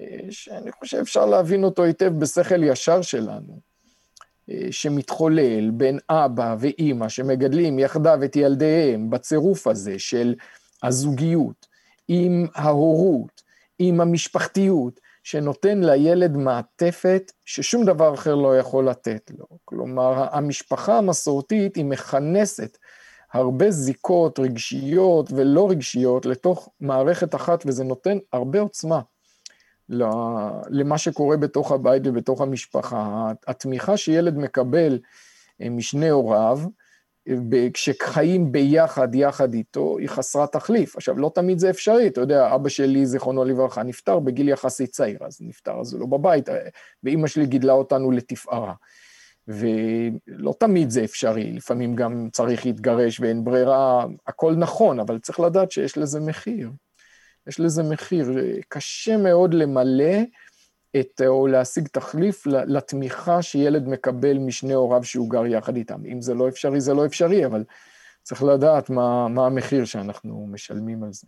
אה, 0.00 0.18
שאני 0.30 0.72
חושב 0.72 0.96
אפשר 0.96 1.26
להבין 1.26 1.64
אותו 1.64 1.84
היטב 1.84 2.12
בשכל 2.18 2.62
ישר 2.62 3.02
שלנו, 3.02 3.60
אה, 4.50 4.66
שמתחולל 4.70 5.70
בין 5.70 5.98
אבא 6.10 6.56
ואימא 6.58 7.08
שמגדלים 7.08 7.78
יחדיו 7.78 8.24
את 8.24 8.36
ילדיהם 8.36 9.10
בצירוף 9.10 9.66
הזה 9.66 9.98
של 9.98 10.34
הזוגיות, 10.82 11.66
עם 12.08 12.46
ההורות, 12.54 13.42
עם 13.78 14.00
המשפחתיות, 14.00 15.00
שנותן 15.22 15.80
לילד 15.80 16.36
מעטפת 16.36 17.32
ששום 17.44 17.84
דבר 17.84 18.14
אחר 18.14 18.34
לא 18.34 18.58
יכול 18.58 18.88
לתת 18.88 19.30
לו. 19.38 19.46
כלומר, 19.64 20.36
המשפחה 20.36 20.98
המסורתית 20.98 21.76
היא 21.76 21.84
מכנסת 21.84 22.78
הרבה 23.34 23.70
זיקות 23.70 24.38
רגשיות 24.38 25.32
ולא 25.32 25.70
רגשיות 25.70 26.26
לתוך 26.26 26.68
מערכת 26.80 27.34
אחת, 27.34 27.64
וזה 27.66 27.84
נותן 27.84 28.18
הרבה 28.32 28.60
עוצמה 28.60 29.00
למה 30.68 30.98
שקורה 30.98 31.36
בתוך 31.36 31.72
הבית 31.72 32.02
ובתוך 32.06 32.40
המשפחה. 32.40 33.32
התמיכה 33.46 33.96
שילד 33.96 34.38
מקבל 34.38 34.98
אה, 35.62 35.70
משני 35.70 36.08
הוריו, 36.08 36.60
כשחיים 37.74 38.52
ביחד, 38.52 39.14
יחד 39.14 39.54
איתו, 39.54 39.98
היא 39.98 40.08
חסרת 40.08 40.52
תחליף. 40.52 40.96
עכשיו, 40.96 41.18
לא 41.18 41.30
תמיד 41.34 41.58
זה 41.58 41.70
אפשרי, 41.70 42.06
אתה 42.06 42.20
יודע, 42.20 42.54
אבא 42.54 42.68
שלי, 42.68 43.06
זיכרונו 43.06 43.44
לברכה, 43.44 43.82
נפטר 43.82 44.18
בגיל 44.18 44.48
יחסית 44.48 44.90
צעיר, 44.90 45.18
אז 45.20 45.38
נפטר, 45.40 45.80
אז 45.80 45.92
הוא 45.92 46.00
לא 46.00 46.06
בבית, 46.06 46.48
אה, 46.48 46.68
ואימא 47.02 47.26
שלי 47.26 47.46
גידלה 47.46 47.72
אותנו 47.72 48.10
לתפארה. 48.10 48.74
ולא 49.48 50.54
תמיד 50.58 50.90
זה 50.90 51.04
אפשרי, 51.04 51.52
לפעמים 51.52 51.94
גם 51.94 52.28
צריך 52.32 52.66
להתגרש 52.66 53.20
ואין 53.20 53.44
ברירה, 53.44 54.06
הכל 54.26 54.54
נכון, 54.54 55.00
אבל 55.00 55.18
צריך 55.18 55.40
לדעת 55.40 55.70
שיש 55.70 55.98
לזה 55.98 56.20
מחיר. 56.20 56.70
יש 57.46 57.60
לזה 57.60 57.82
מחיר. 57.82 58.30
קשה 58.68 59.16
מאוד 59.16 59.54
למלא 59.54 60.14
את, 61.00 61.22
או 61.26 61.46
להשיג 61.46 61.88
תחליף 61.88 62.46
לתמיכה 62.46 63.42
שילד 63.42 63.88
מקבל 63.88 64.38
משני 64.38 64.72
הוריו 64.72 65.04
שהוא 65.04 65.30
גר 65.30 65.46
יחד 65.46 65.76
איתם. 65.76 66.00
אם 66.12 66.22
זה 66.22 66.34
לא 66.34 66.48
אפשרי, 66.48 66.80
זה 66.80 66.94
לא 66.94 67.06
אפשרי, 67.06 67.46
אבל 67.46 67.64
צריך 68.22 68.42
לדעת 68.42 68.90
מה, 68.90 69.28
מה 69.28 69.46
המחיר 69.46 69.84
שאנחנו 69.84 70.46
משלמים 70.50 71.02
על 71.04 71.12
זה. 71.12 71.26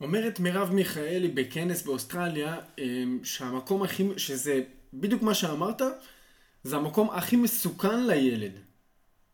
אומרת 0.00 0.40
מרב 0.40 0.72
מיכאלי 0.72 1.28
בכנס 1.28 1.82
באוסטרליה, 1.82 2.56
אמ, 2.78 3.18
שהמקום 3.22 3.82
הכי, 3.82 4.08
שזה 4.16 4.60
בדיוק 4.92 5.22
מה 5.22 5.34
שאמרת, 5.34 5.82
זה 6.66 6.76
המקום 6.76 7.10
הכי 7.10 7.36
מסוכן 7.36 8.06
לילד. 8.06 8.52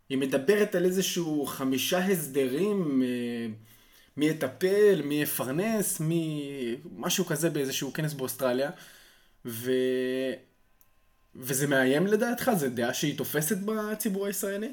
היא 0.09 0.19
מדברת 0.19 0.75
על 0.75 0.85
איזשהו 0.85 1.47
חמישה 1.47 1.99
הסדרים, 1.99 3.03
אה, 3.03 3.47
מי 4.17 4.27
יטפל, 4.27 5.03
מי 5.05 5.23
יפרנס, 5.23 6.01
מי... 6.01 6.43
משהו 6.97 7.25
כזה 7.25 7.51
באיזשהו 7.51 7.93
כנס 7.93 8.13
באוסטרליה. 8.13 8.71
ו... 9.45 9.73
וזה 11.37 11.67
מאיים 11.67 12.07
לדעתך? 12.07 12.51
זו 12.57 12.69
דעה 12.69 12.95
שהיא 12.95 13.19
תופסת 13.19 13.57
בציבור 13.59 14.27
הישראלי? 14.27 14.73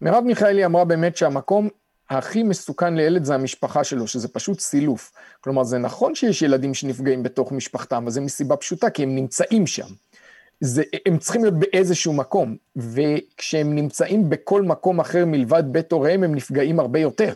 מרב 0.00 0.24
מיכאלי 0.24 0.64
אמרה 0.64 0.84
באמת 0.84 1.16
שהמקום 1.16 1.68
הכי 2.10 2.42
מסוכן 2.42 2.94
לילד 2.94 3.24
זה 3.24 3.34
המשפחה 3.34 3.84
שלו, 3.84 4.06
שזה 4.06 4.28
פשוט 4.28 4.60
סילוף. 4.60 5.12
כלומר, 5.40 5.64
זה 5.64 5.78
נכון 5.78 6.14
שיש 6.14 6.42
ילדים 6.42 6.74
שנפגעים 6.74 7.22
בתוך 7.22 7.52
משפחתם, 7.52 7.96
אבל 7.96 8.10
זה 8.10 8.20
מסיבה 8.20 8.56
פשוטה, 8.56 8.90
כי 8.90 9.02
הם 9.02 9.14
נמצאים 9.14 9.66
שם. 9.66 9.88
זה, 10.64 10.82
הם 11.06 11.18
צריכים 11.18 11.42
להיות 11.42 11.58
באיזשהו 11.58 12.12
מקום, 12.12 12.56
וכשהם 12.76 13.74
נמצאים 13.74 14.30
בכל 14.30 14.62
מקום 14.62 15.00
אחר 15.00 15.26
מלבד 15.26 15.62
בית 15.66 15.92
הוריהם, 15.92 16.24
הם 16.24 16.34
נפגעים 16.34 16.80
הרבה 16.80 16.98
יותר. 16.98 17.34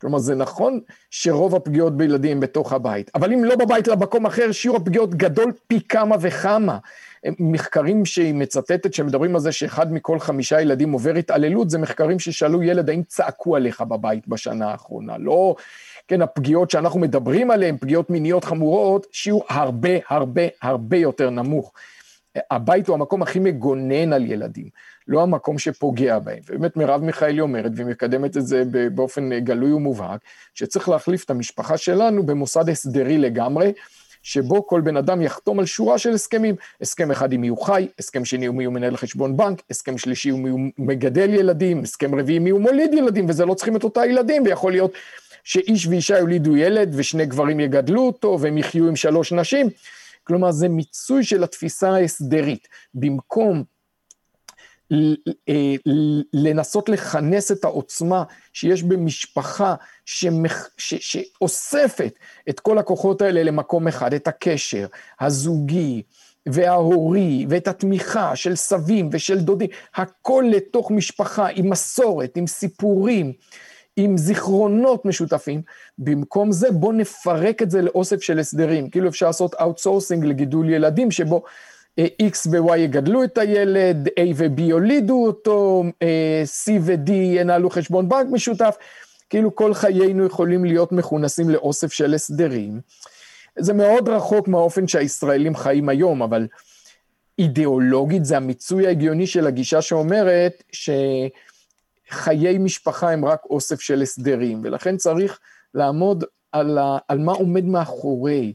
כלומר, 0.00 0.18
זה 0.18 0.34
נכון 0.34 0.80
שרוב 1.10 1.54
הפגיעות 1.54 1.96
בילדים 1.96 2.32
הם 2.32 2.40
בתוך 2.40 2.72
הבית, 2.72 3.10
אבל 3.14 3.32
אם 3.32 3.44
לא 3.44 3.56
בבית, 3.56 3.88
אלא 3.88 3.96
במקום 3.96 4.26
אחר, 4.26 4.52
שיעור 4.52 4.76
הפגיעות 4.76 5.14
גדול 5.14 5.52
פי 5.66 5.80
כמה 5.88 6.16
וכמה. 6.20 6.78
מחקרים 7.38 8.04
שהיא 8.04 8.34
מצטטת, 8.34 8.94
שמדברים 8.94 9.34
על 9.34 9.40
זה 9.40 9.52
שאחד 9.52 9.92
מכל 9.92 10.18
חמישה 10.18 10.60
ילדים 10.60 10.92
עובר 10.92 11.14
התעללות, 11.14 11.70
זה 11.70 11.78
מחקרים 11.78 12.18
ששאלו 12.18 12.62
ילד 12.62 12.90
האם 12.90 13.02
צעקו 13.02 13.56
עליך 13.56 13.80
בבית 13.80 14.28
בשנה 14.28 14.70
האחרונה. 14.70 15.18
לא, 15.18 15.54
כן, 16.08 16.22
הפגיעות 16.22 16.70
שאנחנו 16.70 17.00
מדברים 17.00 17.50
עליהן, 17.50 17.76
פגיעות 17.80 18.10
מיניות 18.10 18.44
חמורות, 18.44 19.06
שיעור 19.12 19.44
הרבה 19.48 19.90
הרבה 20.08 20.42
הרבה 20.62 20.96
יותר 20.96 21.30
נמוך. 21.30 21.72
הבית 22.50 22.88
הוא 22.88 22.94
המקום 22.94 23.22
הכי 23.22 23.38
מגונן 23.38 24.12
על 24.12 24.26
ילדים, 24.26 24.68
לא 25.08 25.22
המקום 25.22 25.58
שפוגע 25.58 26.18
בהם. 26.18 26.38
ובאמת 26.48 26.76
מרב 26.76 27.02
מיכאלי 27.02 27.40
אומרת, 27.40 27.72
והיא 27.74 27.86
מקדמת 27.86 28.36
את 28.36 28.46
זה 28.46 28.62
באופן 28.94 29.38
גלוי 29.38 29.72
ומובהק, 29.72 30.20
שצריך 30.54 30.88
להחליף 30.88 31.24
את 31.24 31.30
המשפחה 31.30 31.76
שלנו 31.76 32.22
במוסד 32.26 32.68
הסדרי 32.68 33.18
לגמרי, 33.18 33.72
שבו 34.22 34.66
כל 34.66 34.80
בן 34.80 34.96
אדם 34.96 35.22
יחתום 35.22 35.58
על 35.58 35.66
שורה 35.66 35.98
של 35.98 36.14
הסכמים. 36.14 36.54
הסכם 36.80 37.10
אחד 37.10 37.32
עם 37.32 37.40
מי 37.40 37.48
הוא 37.48 37.66
חי, 37.66 37.88
הסכם 37.98 38.24
שני 38.24 38.46
עם 38.46 38.56
מי 38.56 38.64
הוא 38.64 38.74
מנהל 38.74 38.96
חשבון 38.96 39.36
בנק, 39.36 39.62
הסכם 39.70 39.98
שלישי 39.98 40.30
עם 40.30 40.42
מי 40.42 40.48
הוא 40.48 40.60
מגדל 40.78 41.34
ילדים, 41.34 41.82
הסכם 41.82 42.14
רביעי 42.14 42.36
עם 42.36 42.44
מי 42.44 42.50
הוא 42.50 42.60
מוליד 42.60 42.94
ילדים, 42.94 43.28
וזה 43.28 43.46
לא 43.46 43.54
צריכים 43.54 43.76
את 43.76 43.84
אותה 43.84 44.06
ילדים, 44.06 44.42
ויכול 44.42 44.72
להיות 44.72 44.92
שאיש 45.44 45.86
ואישה 45.86 46.18
יולידו 46.18 46.56
ילד 46.56 46.92
ושני 46.96 47.26
גברים 47.26 47.60
יגדלו 47.60 48.06
אותו 48.06 48.38
והם 48.40 48.58
יחיו 48.58 48.88
עם 48.88 48.96
שלוש 48.96 49.32
נשים. 49.32 49.68
כלומר, 50.28 50.50
זה 50.50 50.68
מיצוי 50.68 51.24
של 51.24 51.44
התפיסה 51.44 51.90
ההסדרית. 51.90 52.68
במקום 52.94 53.64
אה, 55.48 55.74
לנסות 56.32 56.88
לכנס 56.88 57.52
את 57.52 57.64
העוצמה 57.64 58.24
שיש 58.52 58.82
במשפחה 58.82 59.74
שמח, 60.04 60.68
ש, 60.76 60.94
שאוספת 60.94 62.14
את 62.48 62.60
כל 62.60 62.78
הכוחות 62.78 63.22
האלה 63.22 63.42
למקום 63.42 63.88
אחד, 63.88 64.14
את 64.14 64.28
הקשר 64.28 64.86
הזוגי 65.20 66.02
וההורי 66.46 67.46
ואת 67.48 67.68
התמיכה 67.68 68.36
של 68.36 68.56
סבים 68.56 69.10
ושל 69.12 69.38
דודים, 69.38 69.68
הכל 69.94 70.44
לתוך 70.50 70.90
משפחה 70.90 71.48
עם 71.54 71.70
מסורת, 71.70 72.36
עם 72.36 72.46
סיפורים, 72.46 73.32
עם 74.00 74.16
זיכרונות 74.16 75.04
משותפים, 75.04 75.62
במקום 75.98 76.52
זה 76.52 76.70
בואו 76.70 76.92
נפרק 76.92 77.62
את 77.62 77.70
זה 77.70 77.82
לאוסף 77.82 78.22
של 78.22 78.38
הסדרים, 78.38 78.90
כאילו 78.90 79.08
אפשר 79.08 79.26
לעשות 79.26 79.54
outsourcing 79.54 80.24
לגידול 80.24 80.70
ילדים, 80.70 81.10
שבו 81.10 81.42
אה, 81.98 82.06
X 82.22 82.48
ו-Y 82.50 82.76
יגדלו 82.76 83.24
את 83.24 83.38
הילד, 83.38 84.08
A 84.08 84.22
ו-B 84.36 84.60
יולידו 84.60 85.26
אותו, 85.26 85.84
אה, 86.02 86.42
C 86.64 86.70
ו-D 86.80 87.10
ינהלו 87.12 87.70
חשבון 87.70 88.08
בנק 88.08 88.26
משותף, 88.30 88.76
כאילו 89.30 89.54
כל 89.54 89.74
חיינו 89.74 90.26
יכולים 90.26 90.64
להיות 90.64 90.92
מכונסים 90.92 91.50
לאוסף 91.50 91.92
של 91.92 92.14
הסדרים. 92.14 92.80
זה 93.58 93.72
מאוד 93.72 94.08
רחוק 94.08 94.48
מהאופן 94.48 94.88
שהישראלים 94.88 95.56
חיים 95.56 95.88
היום, 95.88 96.22
אבל 96.22 96.46
אידיאולוגית 97.38 98.24
זה 98.24 98.36
המיצוי 98.36 98.86
ההגיוני 98.86 99.26
של 99.26 99.46
הגישה 99.46 99.82
שאומרת 99.82 100.62
ש... 100.72 100.90
חיי 102.10 102.58
משפחה 102.58 103.10
הם 103.10 103.24
רק 103.24 103.44
אוסף 103.44 103.80
של 103.80 104.02
הסדרים, 104.02 104.60
ולכן 104.64 104.96
צריך 104.96 105.38
לעמוד 105.74 106.24
על, 106.52 106.78
ה, 106.78 106.98
על 107.08 107.18
מה 107.18 107.32
עומד 107.32 107.64
מאחורי 107.64 108.54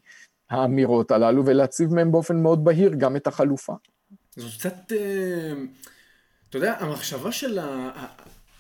האמירות 0.50 1.12
הללו, 1.12 1.46
ולהציב 1.46 1.94
מהם 1.94 2.12
באופן 2.12 2.42
מאוד 2.42 2.64
בהיר 2.64 2.94
גם 2.98 3.16
את 3.16 3.28
החלופה. 3.28 3.74
זאת 4.36 4.54
קצת, 4.60 4.92
אה, 4.92 5.54
אתה 6.50 6.58
יודע, 6.58 6.76
המחשבה 6.80 7.32
של 7.32 7.60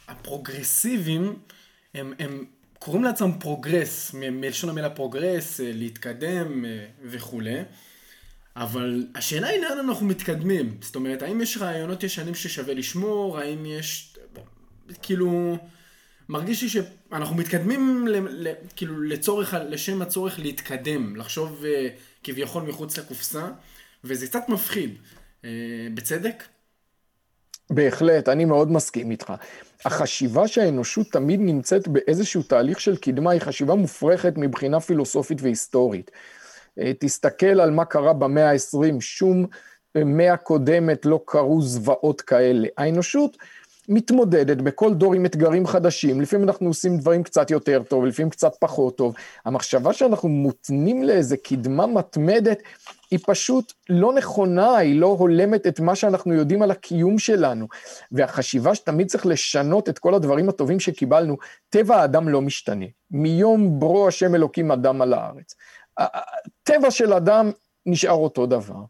הפרוגרסיבים, 0.07 1.39
הם, 1.93 2.13
הם 2.19 2.45
קוראים 2.79 3.03
לעצמם 3.03 3.31
progress, 3.39 4.11
מלשון 4.13 4.69
המילה 4.69 4.89
progress, 4.89 5.61
אה, 5.61 5.71
להתקדם 5.73 6.65
אה, 6.65 6.85
וכולי. 7.03 7.61
אבל 8.55 9.07
השאלה 9.15 9.47
היא 9.47 9.61
לאן 9.61 9.79
אנחנו 9.79 10.05
מתקדמים. 10.05 10.77
זאת 10.81 10.95
אומרת, 10.95 11.21
האם 11.21 11.41
יש 11.41 11.57
רעיונות 11.57 12.03
ישנים 12.03 12.35
ששווה 12.35 12.73
לשמור? 12.73 13.39
האם 13.39 13.65
יש 13.65 14.12
כאילו, 15.01 15.57
מרגיש 16.29 16.63
לי 16.63 16.69
שאנחנו 16.69 17.35
מתקדמים 17.35 18.07
ל, 18.07 18.47
ל, 18.47 18.53
כאילו 18.75 19.01
לצורך, 19.01 19.55
לשם 19.69 20.01
הצורך 20.01 20.39
להתקדם, 20.39 21.15
לחשוב 21.15 21.63
אה, 21.63 21.91
כביכול 22.23 22.63
מחוץ 22.63 22.97
לקופסה, 22.97 23.47
וזה 24.03 24.27
קצת 24.27 24.49
מפחיד. 24.49 24.95
Uh, 25.41 25.45
בצדק? 25.93 26.43
בהחלט, 27.69 28.29
אני 28.29 28.45
מאוד 28.45 28.71
מסכים 28.71 29.11
איתך. 29.11 29.33
החשיבה 29.85 30.47
שהאנושות 30.47 31.07
תמיד 31.11 31.39
נמצאת 31.39 31.87
באיזשהו 31.87 32.43
תהליך 32.43 32.79
של 32.79 32.97
קדמה 32.97 33.31
היא 33.31 33.41
חשיבה 33.41 33.75
מופרכת 33.75 34.33
מבחינה 34.37 34.79
פילוסופית 34.79 35.41
והיסטורית. 35.41 36.11
Uh, 36.79 36.83
תסתכל 36.99 37.59
על 37.59 37.71
מה 37.71 37.85
קרה 37.85 38.13
במאה 38.13 38.51
ה-20, 38.51 38.99
שום 38.99 39.45
מאה 39.95 40.37
קודמת 40.37 41.05
לא 41.05 41.19
קרו 41.25 41.61
זוועות 41.61 42.21
כאלה. 42.21 42.67
האנושות 42.77 43.37
מתמודדת 43.89 44.57
בכל 44.57 44.93
דור 44.93 45.13
עם 45.13 45.25
אתגרים 45.25 45.67
חדשים, 45.67 46.21
לפעמים 46.21 46.49
אנחנו 46.49 46.67
עושים 46.67 46.97
דברים 46.97 47.23
קצת 47.23 47.51
יותר 47.51 47.83
טוב, 47.83 48.05
לפעמים 48.05 48.29
קצת 48.29 48.53
פחות 48.59 48.97
טוב. 48.97 49.15
המחשבה 49.45 49.93
שאנחנו 49.93 50.29
מותנים 50.29 51.03
לאיזה 51.03 51.37
קדמה 51.37 51.87
מתמדת, 51.87 52.59
היא 53.11 53.19
פשוט 53.25 53.73
לא 53.89 54.13
נכונה, 54.13 54.77
היא 54.77 54.99
לא 54.99 55.07
הולמת 55.07 55.67
את 55.67 55.79
מה 55.79 55.95
שאנחנו 55.95 56.33
יודעים 56.33 56.61
על 56.61 56.71
הקיום 56.71 57.19
שלנו. 57.19 57.67
והחשיבה 58.11 58.75
שתמיד 58.75 59.07
צריך 59.07 59.25
לשנות 59.25 59.89
את 59.89 59.99
כל 59.99 60.13
הדברים 60.13 60.49
הטובים 60.49 60.79
שקיבלנו, 60.79 61.37
טבע 61.69 61.95
האדם 61.95 62.29
לא 62.29 62.41
משתנה. 62.41 62.85
מיום 63.11 63.79
ברו 63.79 64.07
השם 64.07 64.35
אלוקים 64.35 64.71
אדם 64.71 65.01
על 65.01 65.13
הארץ. 65.13 65.55
הטבע 65.97 66.91
של 66.91 67.13
אדם 67.13 67.51
נשאר 67.85 68.11
אותו 68.11 68.45
דבר. 68.45 68.81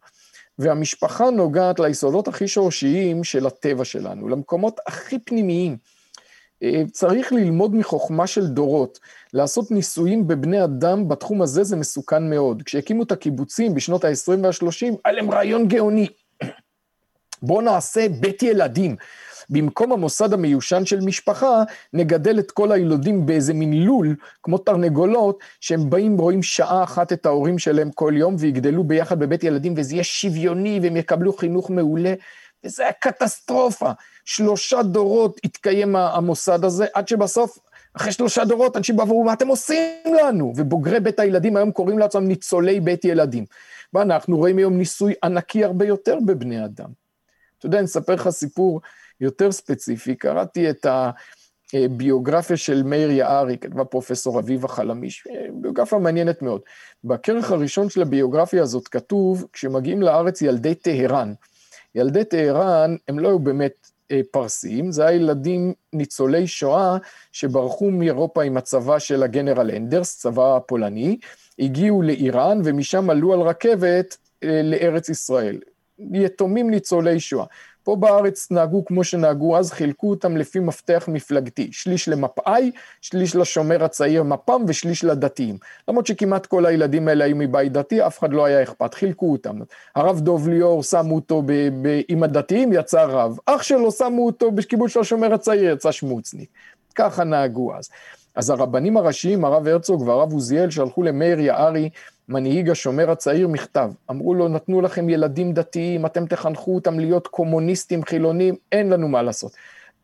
והמשפחה 0.60 1.30
נוגעת 1.30 1.80
ליסודות 1.80 2.28
הכי 2.28 2.48
שורשיים 2.48 3.24
של 3.24 3.48
הטבע 3.48 3.86
שלנו, 3.86 4.30
למקומות 4.30 4.80
הכי 4.88 5.20
פנימיים. 5.20 5.78
אה, 6.64 6.84
צריך 6.92 7.34
ללמוד 7.34 7.76
מחוכמה 7.76 8.28
של 8.28 8.48
דורות. 8.48 9.00
לעשות 9.34 9.72
ניסויים 9.72 10.28
בבני 10.28 10.64
אדם 10.64 11.08
בתחום 11.08 11.42
הזה 11.42 11.64
זה 11.64 11.76
מסוכן 11.76 12.30
מאוד. 12.30 12.64
כשהקימו 12.64 13.04
את 13.04 13.12
הקיבוצים 13.12 13.76
בשנות 13.76 14.06
ה-20 14.06 14.32
וה-30, 14.44 14.96
היה 15.06 15.16
להם 15.16 15.32
רעיון 15.32 15.68
גאוני. 15.68 16.08
בואו 17.44 17.62
נעשה 17.62 18.10
בית 18.10 18.44
ילדים. 18.44 18.96
במקום 19.50 19.92
המוסד 19.92 20.34
המיושן 20.34 20.86
של 20.86 21.00
משפחה, 21.00 21.64
נגדל 21.94 22.40
את 22.40 22.52
כל 22.52 22.72
הילודים 22.72 23.26
באיזה 23.26 23.54
מין 23.54 23.84
לול, 23.84 24.16
כמו 24.44 24.58
תרנגולות, 24.58 25.40
שהם 25.60 25.90
באים, 25.90 26.18
רואים 26.18 26.44
שעה 26.44 26.84
אחת 26.84 27.14
את 27.14 27.26
ההורים 27.26 27.60
שלהם 27.60 27.92
כל 27.92 28.14
יום, 28.16 28.36
ויגדלו 28.40 28.84
ביחד 28.84 29.20
בבית 29.20 29.44
ילדים, 29.44 29.74
וזה 29.78 29.94
יהיה 29.94 30.04
שוויוני, 30.04 30.80
והם 30.84 30.98
יקבלו 30.98 31.34
חינוך 31.34 31.70
מעולה, 31.70 32.14
וזה 32.64 32.84
היה 32.84 32.92
קטסטרופה. 32.92 33.92
שלושה 34.26 34.84
דורות 34.84 35.40
התקיים 35.44 35.96
המוסד 35.96 36.66
הזה, 36.66 36.86
עד 36.94 37.08
שבסוף, 37.08 37.60
אחרי 37.94 38.12
שלושה 38.12 38.46
דורות, 38.46 38.78
אנשים 38.78 38.96
באו 38.96 39.08
ואמרו, 39.08 39.24
מה 39.24 39.34
אתם 39.34 39.48
עושים 39.48 40.16
לנו? 40.24 40.54
ובוגרי 40.56 41.00
בית 41.00 41.20
הילדים 41.20 41.58
היום 41.58 41.72
קוראים 41.72 42.00
לעצמם 42.00 42.28
ניצולי 42.28 42.80
בית 42.80 43.06
ילדים. 43.06 43.46
ואנחנו 43.94 44.38
רואים 44.38 44.58
היום 44.58 44.78
ניסוי 44.78 45.14
ענקי 45.24 45.64
הרבה 45.64 45.86
יותר 45.86 46.18
בבני 46.26 46.66
אדם. 46.66 46.90
אתה 47.58 47.66
יודע, 47.66 47.78
אני 47.78 47.86
אספר 47.86 48.14
לך 48.14 48.30
סיפור 48.30 48.82
יותר 49.22 49.52
ספציפי, 49.52 50.16
קראתי 50.16 50.70
את 50.70 50.86
הביוגרפיה 51.74 52.58
של 52.58 52.84
מאיר 52.84 53.12
יערי, 53.12 53.58
כתבה 53.58 53.86
פרופסור 53.86 54.40
אביבה 54.40 54.68
חלמיש, 54.68 55.28
ביוגרפיה 55.54 56.00
מעניינת 56.00 56.42
מאוד. 56.42 56.62
בכרך 57.04 57.52
הראשון 57.52 57.90
של 57.90 58.02
הביוגרפיה 58.02 58.64
הזאת 58.64 58.88
כתוב, 58.88 59.46
כשמגיעים 59.54 60.02
לארץ 60.02 60.42
ילדי 60.42 60.76
טהרן. 60.76 61.34
ילדי 61.96 62.26
טהרן 62.26 62.96
הם 63.08 63.20
לא 63.20 63.28
היו 63.28 63.40
באמת 63.40 63.88
אה, 64.12 64.22
פרסים, 64.32 64.92
זה 64.92 65.06
היה 65.06 65.16
ילדים 65.16 65.74
ניצולי 65.94 66.48
שואה 66.48 66.98
שברחו 67.32 67.92
מאירופה 67.92 68.44
עם 68.44 68.58
הצבא 68.58 69.00
של 69.00 69.24
הגנרל 69.24 69.72
אנדרס, 69.72 70.18
צבא 70.18 70.60
פולני, 70.68 71.18
הגיעו 71.60 72.02
לאיראן 72.02 72.62
ומשם 72.64 73.10
עלו 73.10 73.34
על 73.34 73.42
רכבת 73.42 74.18
אה, 74.44 74.62
לארץ 74.64 75.10
ישראל. 75.10 75.60
יתומים 76.14 76.70
ניצולי 76.70 77.20
שואה. 77.20 77.46
פה 77.84 77.96
בארץ 77.96 78.52
נהגו 78.52 78.86
כמו 78.86 79.04
שנהגו 79.04 79.58
אז, 79.58 79.72
חילקו 79.72 80.10
אותם 80.10 80.38
לפי 80.38 80.60
מפתח 80.60 81.06
מפלגתי, 81.08 81.70
שליש 81.72 82.08
למפא"י, 82.08 82.72
שליש 83.02 83.36
לשומר 83.36 83.84
הצעיר 83.84 84.24
מפ"ם 84.24 84.64
ושליש 84.68 85.04
לדתיים. 85.04 85.58
למרות 85.88 86.08
שכמעט 86.08 86.46
כל 86.46 86.66
הילדים 86.66 87.08
האלה 87.08 87.26
היו 87.26 87.36
מבית 87.36 87.72
דתי, 87.72 88.08
אף 88.08 88.20
אחד 88.20 88.34
לא 88.34 88.46
היה 88.46 88.64
אכפת, 88.64 88.94
חילקו 88.94 89.32
אותם. 89.32 89.60
הרב 89.96 90.20
דוב 90.20 90.48
ליאור, 90.48 90.84
שמו 90.84 91.16
אותו 91.16 91.42
ב- 91.42 91.70
ב- 91.88 92.02
עם 92.08 92.24
הדתיים, 92.24 92.74
יצא 92.74 93.04
רב. 93.04 93.38
אח 93.46 93.64
שלו, 93.64 93.92
שמו 93.92 94.26
אותו 94.26 94.52
בקיבוץ 94.52 94.92
של 94.92 95.00
השומר 95.00 95.34
הצעיר, 95.34 95.72
יצא 95.72 95.92
שמוצניק. 95.92 96.50
ככה 96.96 97.24
נהגו 97.24 97.76
אז. 97.76 97.90
אז 98.36 98.50
הרבנים 98.50 98.98
הראשיים, 98.98 99.46
הרב 99.46 99.68
הרצוג 99.68 100.02
והרב 100.02 100.34
עוזיאל, 100.34 100.70
שלחו 100.70 101.04
למאיר 101.04 101.40
יערי, 101.40 101.90
מנהיג 102.30 102.70
השומר 102.70 103.12
הצעיר, 103.12 103.48
מכתב. 103.48 103.92
אמרו 104.12 104.34
לו, 104.34 104.48
נתנו 104.48 104.82
לכם 104.82 105.10
ילדים 105.10 105.54
דתיים, 105.54 106.06
אתם 106.06 106.26
תחנכו 106.26 106.76
אותם 106.76 107.00
להיות 107.00 107.28
קומוניסטים 107.28 108.04
חילונים, 108.04 108.56
אין 108.72 108.90
לנו 108.90 109.08
מה 109.08 109.22
לעשות. 109.22 109.52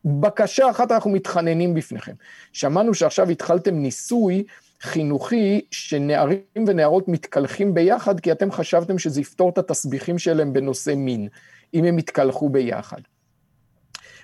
בקשה 0.04 0.70
אחת 0.70 0.92
אנחנו 0.92 1.10
מתחננים 1.10 1.74
בפניכם. 1.74 2.12
שמענו 2.52 2.94
שעכשיו 2.94 3.30
התחלתם 3.30 3.74
ניסוי 3.74 4.44
חינוכי 4.80 5.60
שנערים 5.70 6.40
ונערות 6.66 7.08
מתקלחים 7.08 7.74
ביחד, 7.74 8.20
כי 8.20 8.32
אתם 8.32 8.50
חשבתם 8.50 8.98
שזה 8.98 9.20
יפתור 9.20 9.50
את 9.50 9.58
התסביכים 9.58 10.18
שלהם 10.18 10.52
בנושא 10.52 10.94
מין, 10.96 11.28
אם 11.74 11.84
הם 11.84 11.98
יתקלחו 11.98 12.48
ביחד. 12.48 13.00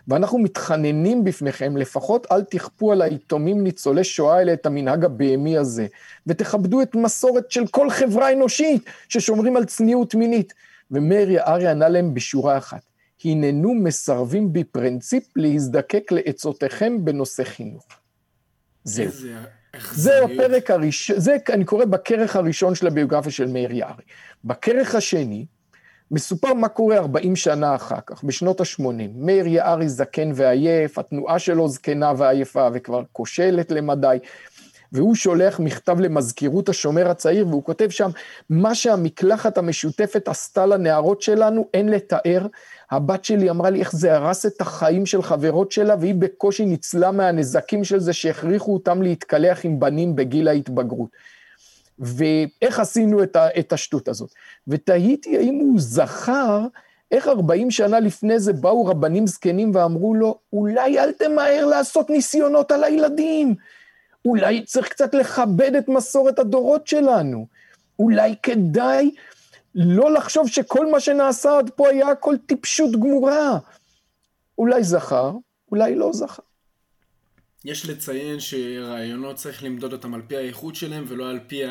ואנחנו 0.09 0.39
מתחננים 0.39 1.25
בפניכם, 1.25 1.77
לפחות 1.77 2.27
אל 2.33 2.45
תכפו 2.45 2.93
על 2.93 3.03
היתומים 3.03 3.65
ניצולי 3.65 4.05
שואה 4.05 4.37
האלה 4.37 4.53
את 4.53 4.67
המנהג 4.67 5.05
הבהמי 5.05 5.59
הזה, 5.59 5.87
ותכבדו 6.27 6.83
את 6.83 6.95
מסורת 6.95 7.51
של 7.51 7.67
כל 7.67 7.91
חברה 7.91 8.33
אנושית 8.33 8.85
ששומרים 9.09 9.57
על 9.57 9.65
צניעות 9.65 10.15
מינית. 10.15 10.53
ומאיר 10.91 11.31
יערי 11.31 11.67
ענה 11.67 11.89
להם 11.89 12.15
בשורה 12.15 12.59
אחת, 12.59 12.83
הננו 13.25 13.75
מסרבים 13.75 14.53
בפרינציפ 14.53 15.25
להזדקק 15.37 16.13
לעצותיכם 16.13 17.05
בנושא 17.05 17.45
חינוך. 17.45 17.87
זהו. 18.85 19.11
זה 19.93 20.25
הפרק 20.25 20.71
הראשון, 20.71 21.21
זה 21.21 21.37
אני 21.49 21.65
קורא 21.65 21.85
בכרך 21.85 22.37
הראשון 22.37 22.75
של 22.75 22.87
הביוגרפיה 22.87 23.33
של 23.33 23.47
מאיר 23.47 23.73
יערי. 23.73 24.03
בכרך 24.45 24.95
השני, 24.95 25.47
מסופר 26.11 26.55
מה 26.55 26.69
קורה 26.69 26.97
40 26.97 27.37
שנה 27.37 27.75
אחר 27.75 28.01
כך, 28.07 28.25
בשנות 28.25 28.61
ה-80. 28.61 28.83
מאיר 29.15 29.47
יערי 29.47 29.89
זקן 29.89 30.31
ועייף, 30.35 30.99
התנועה 30.99 31.39
שלו 31.39 31.69
זקנה 31.69 32.13
ועייפה 32.17 32.69
וכבר 32.73 33.03
כושלת 33.13 33.71
למדי, 33.71 34.19
והוא 34.93 35.15
שולח 35.15 35.61
מכתב 35.61 36.01
למזכירות 36.01 36.69
השומר 36.69 37.11
הצעיר, 37.11 37.49
והוא 37.49 37.65
כותב 37.65 37.91
שם, 37.91 38.11
מה 38.51 38.75
שהמקלחת 38.75 39.59
המשותפת 39.59 40.29
עשתה 40.29 40.67
לנערות 40.67 41.23
שלנו, 41.23 41.69
אין 41.75 41.89
לתאר. 41.89 42.47
הבת 42.91 43.25
שלי 43.25 43.51
אמרה 43.51 43.71
לי 43.71 43.81
איך 43.81 43.93
זה 43.93 44.15
הרס 44.15 44.47
את 44.47 44.61
החיים 44.61 45.07
של 45.07 45.23
חברות 45.23 45.73
שלה, 45.73 45.95
והיא 46.01 46.15
בקושי 46.15 46.65
ניצלה 46.65 47.11
מהנזקים 47.11 47.85
של 47.85 48.01
זה 48.01 48.13
שהכריחו 48.13 48.75
אותם 48.75 49.03
להתקלח 49.03 49.65
עם 49.65 49.81
בנים 49.81 50.17
בגיל 50.17 50.49
ההתבגרות. 50.49 51.36
ואיך 51.99 52.81
עשינו 52.81 53.23
את, 53.23 53.37
ה, 53.37 53.49
את 53.59 53.73
השטות 53.73 54.09
הזאת. 54.09 54.31
ותהיתי 54.69 55.37
האם 55.37 55.55
הוא 55.55 55.75
זכר 55.81 56.67
איך 57.11 57.29
40 57.29 57.71
שנה 57.71 58.01
לפני 58.01 58.39
זה 58.39 58.53
באו 58.53 58.87
רבנים 58.87 59.27
זקנים 59.27 59.71
ואמרו 59.75 60.15
לו, 60.15 60.39
אולי 60.53 60.99
אל 60.99 61.13
תמהר 61.13 61.67
לעשות 61.67 62.11
ניסיונות 62.11 62.71
על 62.73 62.85
הילדים, 62.85 63.55
אולי 64.25 64.65
צריך 64.65 64.89
קצת 64.89 65.15
לכבד 65.15 65.75
את 65.75 65.89
מסורת 65.89 66.39
הדורות 66.39 66.87
שלנו, 66.87 67.47
אולי 67.99 68.35
כדאי 68.43 69.11
לא 69.75 70.13
לחשוב 70.13 70.49
שכל 70.49 70.91
מה 70.91 71.01
שנעשה 71.01 71.59
עד 71.59 71.71
פה 71.71 71.89
היה 71.89 72.09
הכל 72.09 72.37
טיפשות 72.47 72.93
גמורה. 72.93 73.59
אולי 74.59 74.85
זכר, 74.85 75.33
אולי 75.71 75.95
לא 75.95 76.13
זכר. 76.13 76.43
יש 77.67 77.89
לציין 77.91 78.41
שרעיונות 78.41 79.37
צריך 79.37 79.65
למדוד 79.65 79.93
אותם 79.93 80.15
על 80.15 80.23
פי 80.27 80.37
האיכות 80.37 80.75
שלהם 80.75 81.05
ולא 81.09 81.31
על 81.31 81.39
פי 81.47 81.63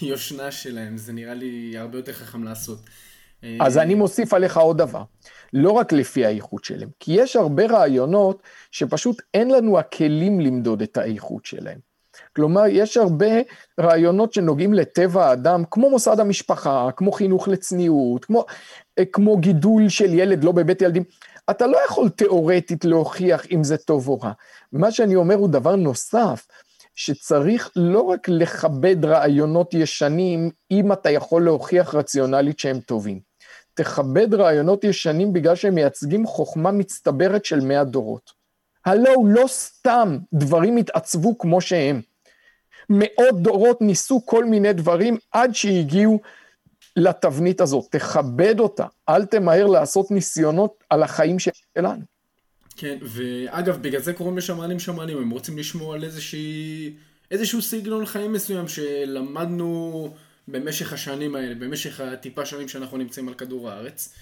היושנה 0.00 0.50
שלהם, 0.50 0.96
זה 0.96 1.12
נראה 1.12 1.34
לי 1.34 1.78
הרבה 1.78 1.98
יותר 1.98 2.12
חכם 2.12 2.44
לעשות. 2.44 2.78
אז 3.60 3.78
אני 3.78 3.94
מוסיף 3.94 4.34
עליך 4.34 4.56
עוד 4.56 4.78
דבר, 4.78 5.02
לא 5.52 5.70
רק 5.70 5.92
לפי 5.92 6.24
האיכות 6.26 6.64
שלהם, 6.64 6.88
כי 7.00 7.12
יש 7.12 7.36
הרבה 7.36 7.66
רעיונות 7.66 8.42
שפשוט 8.70 9.22
אין 9.34 9.50
לנו 9.50 9.78
הכלים 9.78 10.40
למדוד 10.40 10.82
את 10.82 10.96
האיכות 10.96 11.44
שלהם. 11.44 11.78
כלומר, 12.36 12.66
יש 12.66 12.96
הרבה 12.96 13.26
רעיונות 13.80 14.32
שנוגעים 14.32 14.74
לטבע 14.74 15.26
האדם, 15.26 15.62
כמו 15.70 15.90
מוסד 15.90 16.20
המשפחה, 16.20 16.88
כמו 16.96 17.12
חינוך 17.12 17.48
לצניעות, 17.48 18.24
כמו, 18.24 18.44
כמו 19.12 19.36
גידול 19.36 19.88
של 19.88 20.14
ילד 20.14 20.44
לא 20.44 20.52
בבית 20.52 20.82
ילדים. 20.82 21.02
אתה 21.50 21.66
לא 21.66 21.78
יכול 21.88 22.08
תיאורטית 22.08 22.84
להוכיח 22.84 23.46
אם 23.50 23.64
זה 23.64 23.76
טוב 23.76 24.08
או 24.08 24.20
רע. 24.20 24.32
מה 24.72 24.90
שאני 24.90 25.16
אומר 25.16 25.34
הוא 25.34 25.48
דבר 25.48 25.76
נוסף, 25.76 26.46
שצריך 26.94 27.70
לא 27.76 28.00
רק 28.00 28.28
לכבד 28.28 29.04
רעיונות 29.04 29.74
ישנים, 29.74 30.50
אם 30.70 30.92
אתה 30.92 31.10
יכול 31.10 31.44
להוכיח 31.44 31.94
רציונלית 31.94 32.58
שהם 32.58 32.80
טובים. 32.80 33.20
תכבד 33.74 34.34
רעיונות 34.34 34.84
ישנים 34.84 35.32
בגלל 35.32 35.54
שהם 35.54 35.74
מייצגים 35.74 36.26
חוכמה 36.26 36.70
מצטברת 36.70 37.44
של 37.44 37.60
מאה 37.60 37.84
דורות. 37.84 38.30
הלא 38.84 39.10
הוא 39.14 39.28
לא 39.28 39.44
סתם 39.46 40.18
דברים 40.32 40.76
התעצבו 40.76 41.38
כמו 41.38 41.60
שהם. 41.60 42.00
מאות 42.90 43.42
דורות 43.42 43.80
ניסו 43.80 44.26
כל 44.26 44.44
מיני 44.44 44.72
דברים 44.72 45.16
עד 45.32 45.54
שהגיעו 45.54 46.20
לתבנית 46.96 47.60
הזאת. 47.60 47.84
תכבד 47.90 48.60
אותה, 48.60 48.86
אל 49.08 49.24
תמהר 49.24 49.66
לעשות 49.66 50.10
ניסיונות 50.10 50.84
על 50.90 51.02
החיים 51.02 51.36
שלנו. 51.38 52.02
כן, 52.76 52.98
ואגב, 53.02 53.82
בגלל 53.82 54.00
זה 54.00 54.12
קוראים 54.12 54.38
לשמרנים 54.38 54.78
שמרנים, 54.78 55.18
הם 55.18 55.30
רוצים 55.30 55.58
לשמור 55.58 55.94
על 55.94 56.04
איזושהי, 56.04 56.94
איזשהו 57.30 57.62
סגנון 57.62 58.06
חיים 58.06 58.32
מסוים 58.32 58.68
שלמדנו 58.68 60.10
במשך 60.48 60.92
השנים 60.92 61.34
האלה, 61.34 61.54
במשך 61.54 62.00
הטיפה 62.00 62.46
שנים 62.46 62.68
שאנחנו 62.68 62.98
נמצאים 62.98 63.28
על 63.28 63.34
כדור 63.34 63.70
הארץ. 63.70 64.14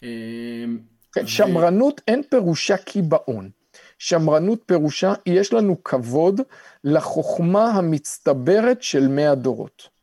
כן, 0.00 1.24
ו... 1.24 1.28
שמרנות 1.28 2.00
אין 2.08 2.22
פירושה 2.30 2.76
קיבעון. 2.76 3.50
שמרנות 3.98 4.60
פירושה, 4.66 5.12
יש 5.26 5.52
לנו 5.52 5.84
כבוד 5.84 6.40
לחוכמה 6.84 7.70
המצטברת 7.70 8.82
של 8.82 9.08
מאה 9.08 9.34
דורות. 9.34 9.93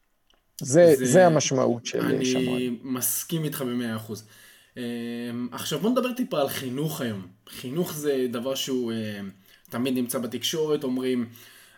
זה, 0.66 0.96
זה, 0.98 1.06
זה 1.06 1.26
המשמעות 1.26 1.86
של 1.86 2.00
שמרנות. 2.02 2.58
אני 2.58 2.78
מסכים 2.84 3.44
איתך 3.44 3.62
במאה 3.62 3.96
אחוז. 3.96 4.24
אמ, 4.78 4.82
עכשיו 5.52 5.80
בוא 5.80 5.90
נדבר 5.90 6.14
טיפה 6.14 6.42
על 6.42 6.50
חינוך 6.50 7.02
היום. 7.02 7.28
חינוך 7.50 7.94
זה 7.94 8.28
דבר 8.30 8.56
שהוא 8.56 8.94
אמ, 8.94 9.30
תמיד 9.70 9.94
נמצא 9.94 10.20
בתקשורת, 10.20 10.84
אומרים, 10.84 11.30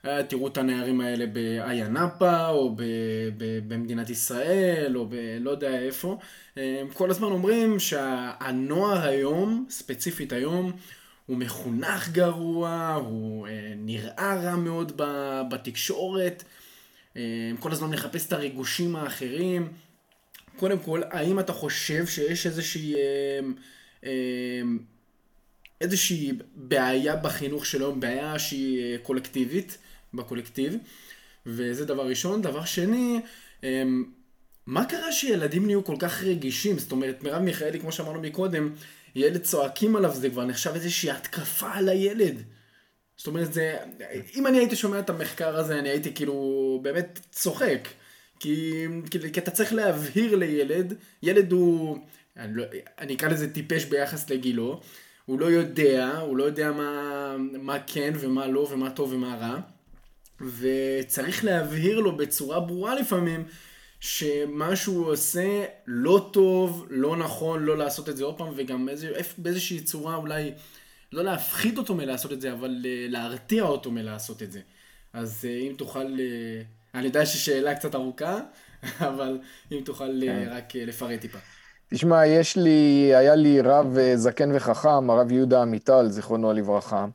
אה, 0.06 0.24
תראו 0.24 0.48
את 0.48 0.58
הנערים 0.58 1.02
האלה 1.02 1.26
באיה 1.26 1.88
נאפה, 1.88 2.48
או 2.48 2.76
ב, 2.76 2.84
ב, 3.38 3.60
במדינת 3.68 4.10
ישראל, 4.10 4.98
או 4.98 5.08
בלא 5.08 5.52
יודע 5.52 5.80
איפה. 5.80 6.18
אמ, 6.58 6.62
כל 6.94 7.10
הזמן 7.10 7.28
אומרים 7.28 7.80
שהנוער 7.80 9.08
היום, 9.08 9.66
ספציפית 9.70 10.34
היום, 10.34 10.72
הוא 11.26 11.38
מחונך 11.38 12.10
גרוע, 12.10 13.00
הוא 13.06 13.48
אה, 13.48 13.74
נראה 13.78 14.36
רע 14.44 14.56
מאוד 14.56 15.02
בתקשורת, 15.50 16.44
כל 17.60 17.72
הזמן 17.72 17.90
מחפש 17.90 18.28
את 18.28 18.34
הריגושים 18.34 18.96
האחרים. 18.96 19.68
קודם 20.58 20.80
כל, 20.80 21.02
האם 21.12 21.40
אתה 21.40 21.54
חושב 21.54 22.08
שיש 22.08 22.48
איזושהי, 22.48 22.96
אמ, 22.96 23.54
אמ, 24.04 24.80
איזושהי 25.82 26.32
בעיה 26.56 27.16
בחינוך 27.16 27.66
של 27.66 27.82
היום, 27.82 28.00
בעיה 28.00 28.40
שהיא 28.40 28.84
אה, 28.84 28.98
קולקטיבית, 28.98 29.78
בקולקטיב, 30.14 30.78
וזה 31.46 31.86
דבר 31.86 32.08
ראשון. 32.08 32.42
דבר 32.42 32.66
שני, 32.66 33.20
אמ, 33.64 34.04
מה 34.66 34.86
קרה 34.86 35.12
שילדים 35.12 35.66
נהיו 35.66 35.84
כל 35.84 35.96
כך 36.00 36.24
רגישים? 36.24 36.80
זאת 36.80 36.92
אומרת, 36.92 37.24
מרב 37.24 37.42
מיכאלי, 37.42 37.80
כמו 37.80 37.92
שאמרנו 37.92 38.22
מקודם, 38.22 38.70
ילד 39.16 39.42
צועקים 39.42 39.96
עליו, 39.96 40.16
זה 40.16 40.30
כבר 40.30 40.46
נחשב 40.46 40.72
איזושהי 40.76 41.12
התקפה 41.12 41.72
על 41.74 41.90
הילד. 41.90 42.44
זאת 43.18 43.28
אומרת, 43.28 43.54
זה, 43.54 43.78
אם 44.36 44.48
אני 44.48 44.58
הייתי 44.58 44.76
שומע 44.76 45.00
את 45.00 45.10
המחקר 45.10 45.58
הזה, 45.58 45.80
אני 45.80 45.90
הייתי 45.90 46.14
כאילו 46.14 46.80
באמת 46.84 47.20
צוחק. 47.32 47.88
כי, 48.40 48.86
כי, 49.12 49.32
כי 49.34 49.40
אתה 49.40 49.52
צריך 49.52 49.74
להבהיר 49.74 50.36
לילד, 50.36 50.94
ילד 51.24 51.52
הוא, 51.52 51.98
אני, 52.38 52.56
לא, 52.56 52.64
אני 53.00 53.16
אקרא 53.16 53.30
לזה 53.30 53.54
טיפש 53.54 53.86
ביחס 53.86 54.30
לגילו, 54.30 54.82
הוא 55.26 55.40
לא 55.40 55.46
יודע, 55.46 56.18
הוא 56.18 56.38
לא 56.38 56.44
יודע 56.44 56.72
מה, 56.72 57.36
מה 57.38 57.78
כן 57.88 58.14
ומה 58.20 58.48
לא 58.48 58.68
ומה 58.72 58.90
טוב 58.90 59.14
ומה 59.14 59.36
רע, 59.36 59.60
וצריך 60.60 61.46
להבהיר 61.46 62.00
לו 62.00 62.18
בצורה 62.18 62.60
ברורה 62.60 62.96
לפעמים, 62.96 63.44
שמה 64.00 64.76
שהוא 64.76 65.06
עושה 65.06 65.66
לא 65.88 66.30
טוב, 66.34 66.86
לא 66.90 67.18
נכון, 67.18 67.64
לא 67.64 67.78
לעשות 67.78 68.10
את 68.10 68.18
זה 68.18 68.24
עוד 68.24 68.38
פעם, 68.38 68.54
וגם 68.56 68.90
באיזושהי 69.38 69.82
צורה 69.82 70.16
אולי, 70.16 70.52
לא 71.14 71.24
להפחית 71.24 71.78
אותו 71.78 71.96
מלעשות 71.96 72.32
את 72.32 72.42
זה, 72.42 72.54
אבל 72.54 72.82
אה, 72.86 73.06
להרתיע 73.10 73.64
אותו 73.64 73.92
מלעשות 73.92 74.44
את 74.44 74.52
זה. 74.52 74.60
אז 75.14 75.46
אה, 75.50 75.58
אם 75.58 75.74
תוכל... 75.78 76.06
אה, 76.20 76.62
אני 76.96 77.06
יודע 77.06 77.26
ששאלה 77.26 77.76
קצת 77.76 77.96
ארוכה, 77.96 78.40
אבל 79.10 79.40
אם 79.72 79.82
תוכל 79.86 80.22
כן. 80.22 80.48
רק 80.52 80.76
לפרט 80.76 81.22
טיפה. 81.22 81.38
תשמע, 81.88 82.26
יש 82.26 82.58
לי, 82.58 83.12
היה 83.16 83.36
לי 83.36 83.62
רב 83.62 83.98
זקן 84.16 84.56
וחכם, 84.56 85.10
הרב 85.10 85.32
יהודה 85.32 85.62
עמיטל, 85.62 86.08
זיכרונו 86.10 86.54
לברכה. 86.54 87.06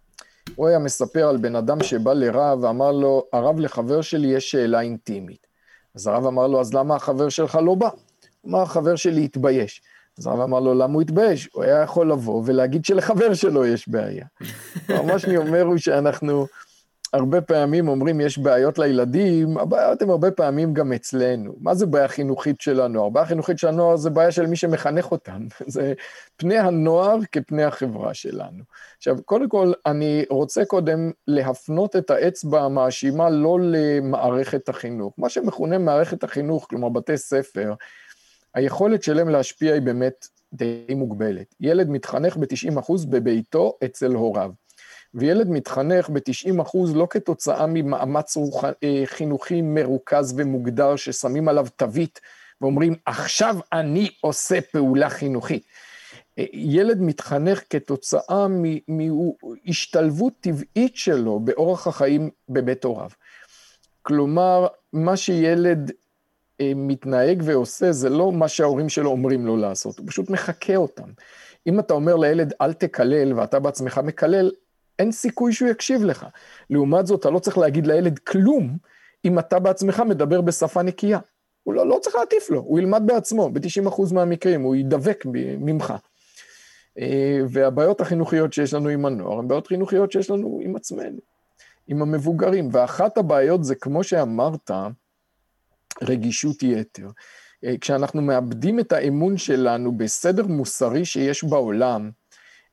הוא 0.54 0.68
היה 0.68 0.78
מספר 0.78 1.28
על 1.28 1.37
בן 1.37 1.56
אדם 1.56 1.82
שבא 1.82 2.12
לרב 2.12 2.64
ואמר 2.64 2.92
לו, 2.92 3.26
הרב 3.32 3.61
לחבר 3.61 4.00
שלי 4.00 4.28
יש 4.28 4.50
שאלה 4.50 4.80
אינטימית. 4.80 5.46
אז 5.94 6.06
הרב 6.06 6.26
אמר 6.26 6.46
לו, 6.46 6.61
אז 6.61 6.74
למה 6.74 6.96
החבר 6.96 7.28
שלך 7.28 7.58
לא 7.64 7.74
בא? 7.74 7.88
אמר, 8.46 8.62
החבר 8.62 8.96
שלי 8.96 9.24
התבייש. 9.24 9.82
אז 10.18 10.26
הרב 10.26 10.40
אמר 10.40 10.61
לו, 10.61 10.74
למה 10.74 10.94
הוא 10.94 11.02
התבייש? 11.02 11.48
הוא 11.52 11.64
היה 11.64 11.83
יכול 11.83 12.12
לבוא 12.12 12.42
ולהגיד 12.46 12.85
שלחבר 12.85 13.35
שלו 13.35 13.66
יש 13.66 13.88
בעיה. 13.88 14.24
מה 15.07 15.18
שאני 15.18 15.37
אומר 15.37 15.62
הוא 15.62 15.76
שאנחנו 15.76 16.46
הרבה 17.12 17.40
פעמים 17.40 17.88
אומרים 17.88 18.20
יש 18.20 18.38
בעיות 18.38 18.78
לילדים, 18.78 19.59
הבעיות 19.59 20.02
הן 20.02 20.11
הרבה 20.11 20.31
פעמים 20.31 20.74
גם 20.74 20.92
אצלנו. 20.92 21.54
מה 21.61 21.74
זה 21.74 21.87
בעיה 21.87 22.09
חינוכית 22.09 22.61
של 22.61 22.81
הנוער? 22.81 23.09
בעיה 23.09 23.26
חינוכית 23.26 23.59
של 23.59 23.68
הנוער 23.68 23.96
זה 23.96 24.11
בעיה 24.11 24.33
של 24.33 24.46
מי 24.46 24.57
שמחנך 24.57 25.12
אותם. 25.12 25.46
זה 25.66 25.92
פני 26.37 26.59
הנוער 26.59 27.18
כפני 27.33 27.64
החברה 27.64 28.14
שלנו. 28.14 28.62
עכשיו, 28.96 29.16
קודם 29.24 29.48
כל, 29.48 29.72
אני 29.87 30.24
רוצה 30.31 30.64
קודם 30.64 31.11
להפנות 31.26 31.96
את 31.96 32.11
האצבע 32.11 32.61
המאשימה 32.61 33.31
לא 33.31 33.59
למערכת 33.62 34.68
החינוך. 34.68 35.14
מה 35.18 35.28
שמכונה 35.28 35.78
מערכת 35.78 36.24
החינוך, 36.24 36.66
כלומר 36.70 36.88
בתי 36.88 37.16
ספר, 37.16 37.74
היכולת 38.54 39.02
שלהם 39.02 39.28
להשפיע 39.28 39.74
היא 39.74 39.82
באמת 39.82 40.26
די 40.52 40.94
מוגבלת. 40.94 41.54
ילד 41.61 41.90
מתחנך 41.90 42.37
ב-90% 42.37 43.06
בביתו 43.08 43.78
אצל 43.84 44.12
הוריו. 44.12 44.50
וילד 45.14 45.48
מתחנך 45.48 46.11
ב-90 46.11 46.62
אחוז 46.62 46.96
לא 46.96 47.06
כתוצאה 47.11 47.66
ממאמץ 47.66 48.37
רוח... 48.37 48.64
אה, 48.64 49.02
חינוכי 49.04 49.62
מרוכז 49.62 50.34
ומוגדר 50.37 50.96
ששמים 50.96 51.48
עליו 51.48 51.66
תווית 51.76 52.20
ואומרים, 52.61 52.94
עכשיו 53.06 53.56
אני 53.72 54.11
עושה 54.20 54.61
פעולה 54.61 55.11
חינוכית. 55.11 55.62
אה, 56.38 56.44
ילד 56.52 57.00
מתחנך 57.00 57.62
כתוצאה 57.70 58.46
מהשתלבות 58.88 60.32
טבעית 60.40 60.96
שלו 60.96 61.40
באורח 61.40 61.87
החיים 61.87 62.30
בבית 62.48 62.84
הוריו. 62.84 63.11
כלומר, 64.02 64.66
מה 64.92 65.16
שילד 65.16 65.92
מתנהג 66.62 67.42
ועושה 67.44 67.92
זה 67.92 68.09
לא 68.09 68.33
מה 68.33 68.49
שההורים 68.49 68.88
שלו 68.88 69.11
אומרים 69.11 69.47
לו 69.47 69.57
לעשות, 69.57 69.99
הוא 69.99 70.07
פשוט 70.09 70.31
מחקה 70.31 70.77
אותם. 70.77 71.09
אם 71.66 71.81
אתה 71.81 71.94
אומר 71.94 72.16
לילד 72.16 72.55
אל 72.61 72.73
תקלל 72.73 73.33
ואתה 73.33 73.59
בעצמך 73.59 74.01
מקלל, 74.05 74.51
אין 74.99 75.12
סיכוי 75.12 75.53
שהוא 75.53 75.68
יקשיב 75.68 76.05
לך. 76.05 76.27
לעומת 76.71 77.07
זאת, 77.07 77.21
אתה 77.21 77.31
לא 77.31 77.38
צריך 77.38 77.59
להגיד 77.59 77.87
לילד 77.87 78.18
כלום 78.18 78.77
אם 79.25 79.38
אתה 79.38 79.59
בעצמך 79.59 80.03
מדבר 80.07 80.40
בשפה 80.40 80.83
נקייה. 80.83 81.18
הוא 81.64 81.75
לא, 81.75 81.87
לא 81.87 81.99
צריך 82.03 82.16
להטיף 82.16 82.51
לו, 82.51 82.61
הוא 82.61 82.79
ילמד 82.79 83.03
בעצמו, 83.07 83.51
ב-90% 83.51 84.14
מהמקרים, 84.14 84.62
הוא 84.62 84.77
ידבק 84.77 85.25
ממך. 85.35 85.94
אה, 86.99 87.40
והבעיות 87.49 88.01
החינוכיות 88.01 88.53
שיש 88.53 88.75
לנו 88.75 88.88
עם 88.88 89.07
הנוער, 89.07 89.38
הן 89.38 89.49
בעיות 89.49 89.66
חינוכיות 89.66 90.12
שיש 90.12 90.31
לנו 90.31 90.61
עם 90.62 90.77
עצמנו, 90.77 91.18
עם 91.88 92.03
המבוגרים. 92.03 92.68
ואחת 92.73 93.18
הבעיות 93.18 93.64
זה, 93.64 93.75
כמו 93.75 94.05
שאמרת, 94.05 94.71
רגישות 96.02 96.62
יתר. 96.62 97.08
אה, 97.64 97.74
כשאנחנו 97.80 98.22
מאבדים 98.22 98.80
את 98.80 98.92
האמון 98.92 99.37
שלנו 99.37 99.96
בסדר 99.96 100.46
מוסרי 100.46 101.04
שיש 101.04 101.44
בעולם, 101.44 102.11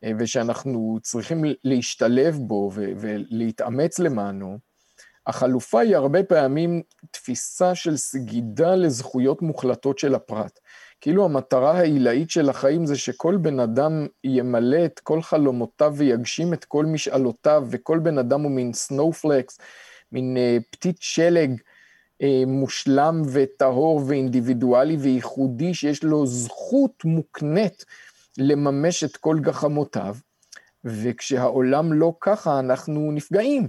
אה, 0.03 0.11
ושאנחנו 0.19 0.99
צריכים 1.01 1.43
להשתלב 1.63 2.37
בו 2.37 2.71
ולהתאמץ 2.73 3.99
למענו, 3.99 4.57
החלופה 5.27 5.79
היא 5.79 5.95
הרבה 5.95 6.23
פעמים 6.23 6.81
תפיסה 7.11 7.75
של 7.75 7.97
סגידה 7.97 8.75
לזכויות 8.75 9.41
מוחלטות 9.41 9.99
של 9.99 10.15
הפרט. 10.15 10.59
כאילו 11.01 11.25
המטרה 11.25 11.77
העילאית 11.77 12.29
של 12.29 12.49
החיים 12.49 12.85
זה 12.85 12.97
שכל 12.97 13.37
בן 13.37 13.59
אדם 13.59 14.07
ימלא 14.23 14.85
את 14.85 14.99
כל 14.99 15.21
חלומותיו 15.21 15.93
ויגשים 15.97 16.53
את 16.53 16.65
כל 16.65 16.85
משאלותיו, 16.85 17.63
וכל 17.69 17.99
בן 17.99 18.17
אדם 18.17 18.41
הוא 18.41 18.51
מין 18.51 18.73
סנופלקס, 18.73 19.59
מין 20.11 20.37
uh, 20.37 20.63
פתית 20.71 20.97
שלג 20.99 21.55
מושלם 22.47 23.21
וטהור 23.31 24.01
ואינדיבידואלי 24.07 24.97
וייחודי, 24.97 25.73
שיש 25.73 26.03
לו 26.03 26.27
זכות 26.27 27.05
מוקנית 27.05 27.85
לממש 28.37 29.03
את 29.03 29.17
כל 29.17 29.37
גחמותיו, 29.41 30.15
וכשהעולם 30.83 31.93
לא 31.93 32.13
ככה, 32.21 32.59
אנחנו 32.59 33.11
נפגעים. 33.11 33.67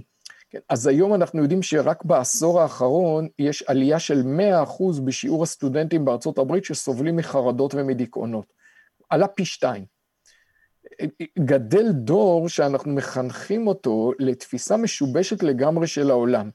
כן, 0.49 0.59
אז 0.69 0.87
היום 0.87 1.13
אנחנו 1.13 1.41
יודעים 1.41 1.63
שרק 1.63 2.05
בעשור 2.05 2.61
האחרון 2.61 3.27
יש 3.39 3.63
עלייה 3.67 3.99
של 3.99 4.23
100% 4.65 5.01
בשיעור 5.05 5.43
הסטודנטים 5.43 6.05
בארצות 6.05 6.37
הברית 6.37 6.65
שסובלים 6.65 7.15
מחרדות 7.15 7.75
ומדיכאונות. 7.75 8.53
עלה 9.09 9.27
פי 9.27 9.45
שתיים. 9.45 9.85
גדל 11.39 11.91
דור 11.91 12.49
שאנחנו 12.49 12.93
מחנכים 12.95 13.67
אותו 13.67 14.11
לתפיסה 14.19 14.77
משובשת 14.77 15.43
לגמרי 15.43 15.87
של 15.87 16.09
העולם. 16.09 16.49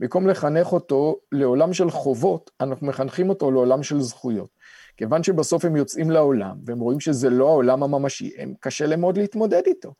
במקום 0.00 0.26
לחנך 0.26 0.72
אותו 0.72 1.16
לעולם 1.32 1.72
של 1.72 1.90
חובות, 1.90 2.50
אנחנו 2.60 2.86
מחנכים 2.86 3.28
אותו 3.28 3.50
לעולם 3.50 3.82
של 3.82 4.00
זכויות. 4.00 4.48
כיוון 4.96 5.22
שבסוף 5.22 5.64
הם 5.64 5.76
יוצאים 5.76 6.10
לעולם, 6.10 6.56
והם 6.64 6.80
רואים 6.80 7.00
שזה 7.00 7.30
לא 7.30 7.48
העולם 7.48 7.82
הממשי, 7.82 8.32
הם 8.38 8.54
קשה 8.60 8.86
להם 8.86 9.00
מאוד 9.00 9.18
להתמודד 9.18 9.62
איתו. 9.66 9.94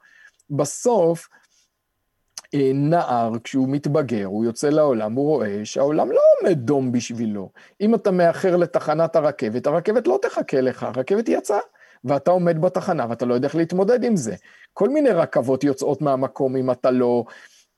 בסוף, 0.50 1.28
אה, 2.54 2.70
נער, 2.74 3.32
כשהוא 3.44 3.68
מתבגר, 3.68 4.24
הוא 4.24 4.44
יוצא 4.44 4.68
לעולם, 4.68 5.12
הוא 5.12 5.26
רואה 5.26 5.64
שהעולם 5.64 6.12
לא 6.12 6.20
עומד 6.40 6.58
דום 6.58 6.92
בשבילו. 6.92 7.50
אם 7.80 7.94
אתה 7.94 8.10
מאחר 8.10 8.56
לתחנת 8.56 9.16
הרכבת, 9.16 9.66
הרכבת 9.66 10.06
לא 10.06 10.18
תחכה 10.22 10.60
לך, 10.60 10.82
הרכבת 10.82 11.28
יצאה, 11.28 11.58
ואתה 12.04 12.30
עומד 12.30 12.60
בתחנה 12.60 13.06
ואתה 13.08 13.24
לא 13.24 13.34
יודע 13.34 13.46
איך 13.46 13.56
להתמודד 13.56 14.04
עם 14.04 14.16
זה. 14.16 14.34
כל 14.72 14.88
מיני 14.88 15.10
רכבות 15.10 15.64
יוצאות 15.64 16.02
מהמקום 16.02 16.56
אם 16.56 16.70
אתה 16.70 16.90
לא 16.90 17.24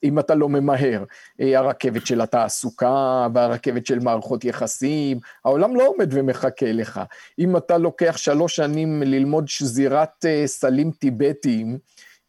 אם 0.05 0.19
אתה 0.19 0.35
לא 0.35 0.49
ממהר. 0.49 1.05
אה, 1.41 1.59
הרכבת 1.59 2.07
של 2.07 2.21
התעסוקה 2.21 3.27
והרכבת 3.35 3.87
של 3.87 3.99
מערכות 3.99 4.45
יחסים, 4.45 5.19
העולם 5.45 5.77
לא 5.77 5.87
עומד 5.87 6.09
ומחכה 6.11 6.73
לך. 6.73 7.01
אם 7.39 7.57
אתה 7.57 7.79
לוקח 7.79 8.17
שלוש 8.17 8.57
שנים 8.57 9.03
ללמוד 9.03 9.49
שזירת 9.49 10.25
אה, 10.25 10.43
סלים 10.47 10.91
טיבטיים, 10.91 11.79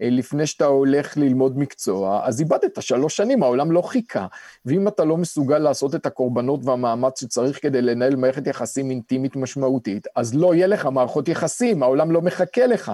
אה, 0.01 0.10
לפני 0.10 0.47
שאתה 0.47 0.65
הולך 0.65 1.17
ללמוד 1.17 1.58
מקצוע, 1.58 2.21
אז 2.23 2.39
איבדת 2.39 2.82
שלוש 2.82 3.17
שנים, 3.17 3.43
העולם 3.43 3.71
לא 3.71 3.82
חיכה. 3.82 4.27
ואם 4.65 4.88
אתה 4.88 5.06
לא 5.06 5.17
מסוגל 5.17 5.58
לעשות 5.58 5.95
את 5.95 6.06
הקורבנות 6.06 6.60
והמאמץ 6.63 7.21
שצריך 7.21 7.62
כדי 7.62 7.82
לנהל 7.82 8.15
מערכת 8.15 8.47
יחסים 8.47 8.89
אינטימית 8.89 9.36
משמעותית, 9.36 10.08
אז 10.15 10.36
לא 10.36 10.56
יהיה 10.56 10.67
לך 10.67 10.86
מערכות 10.86 11.27
יחסים, 11.27 11.84
העולם 11.84 12.12
לא 12.12 12.21
מחכה 12.21 12.67
לך. 12.67 12.91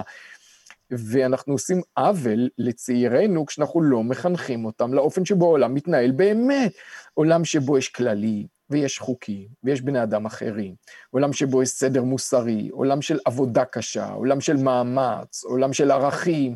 ואנחנו 0.92 1.54
עושים 1.54 1.82
עוול 1.98 2.50
לצעירינו 2.58 3.46
כשאנחנו 3.46 3.82
לא 3.82 4.04
מחנכים 4.04 4.66
אותם 4.66 4.94
לאופן 4.94 5.26
שבו 5.26 5.46
העולם 5.46 5.74
מתנהל 5.74 6.12
באמת. 6.12 6.74
עולם 7.14 7.46
שבו 7.46 7.78
יש 7.78 7.90
כללים, 7.90 8.46
ויש 8.70 9.00
חוקים, 9.00 9.48
ויש 9.64 9.82
בני 9.82 10.04
אדם 10.04 10.26
אחרים, 10.26 10.76
עולם 11.10 11.34
שבו 11.34 11.64
יש 11.64 11.70
סדר 11.70 12.04
מוסרי, 12.04 12.70
עולם 12.72 13.02
של 13.02 13.20
עבודה 13.26 13.66
קשה, 13.66 14.08
עולם 14.10 14.42
של 14.42 14.58
מאמץ, 14.58 15.44
עולם 15.44 15.74
של 15.74 15.92
ערכים. 15.92 16.56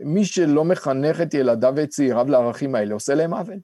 מי 0.00 0.24
שלא 0.24 0.64
מחנך 0.64 1.20
את 1.20 1.34
ילדיו 1.34 1.72
ואת 1.76 1.88
צעיריו 1.88 2.30
לערכים 2.30 2.74
האלה, 2.74 2.94
עושה 2.94 3.14
להם 3.14 3.34
עוול. 3.34 3.58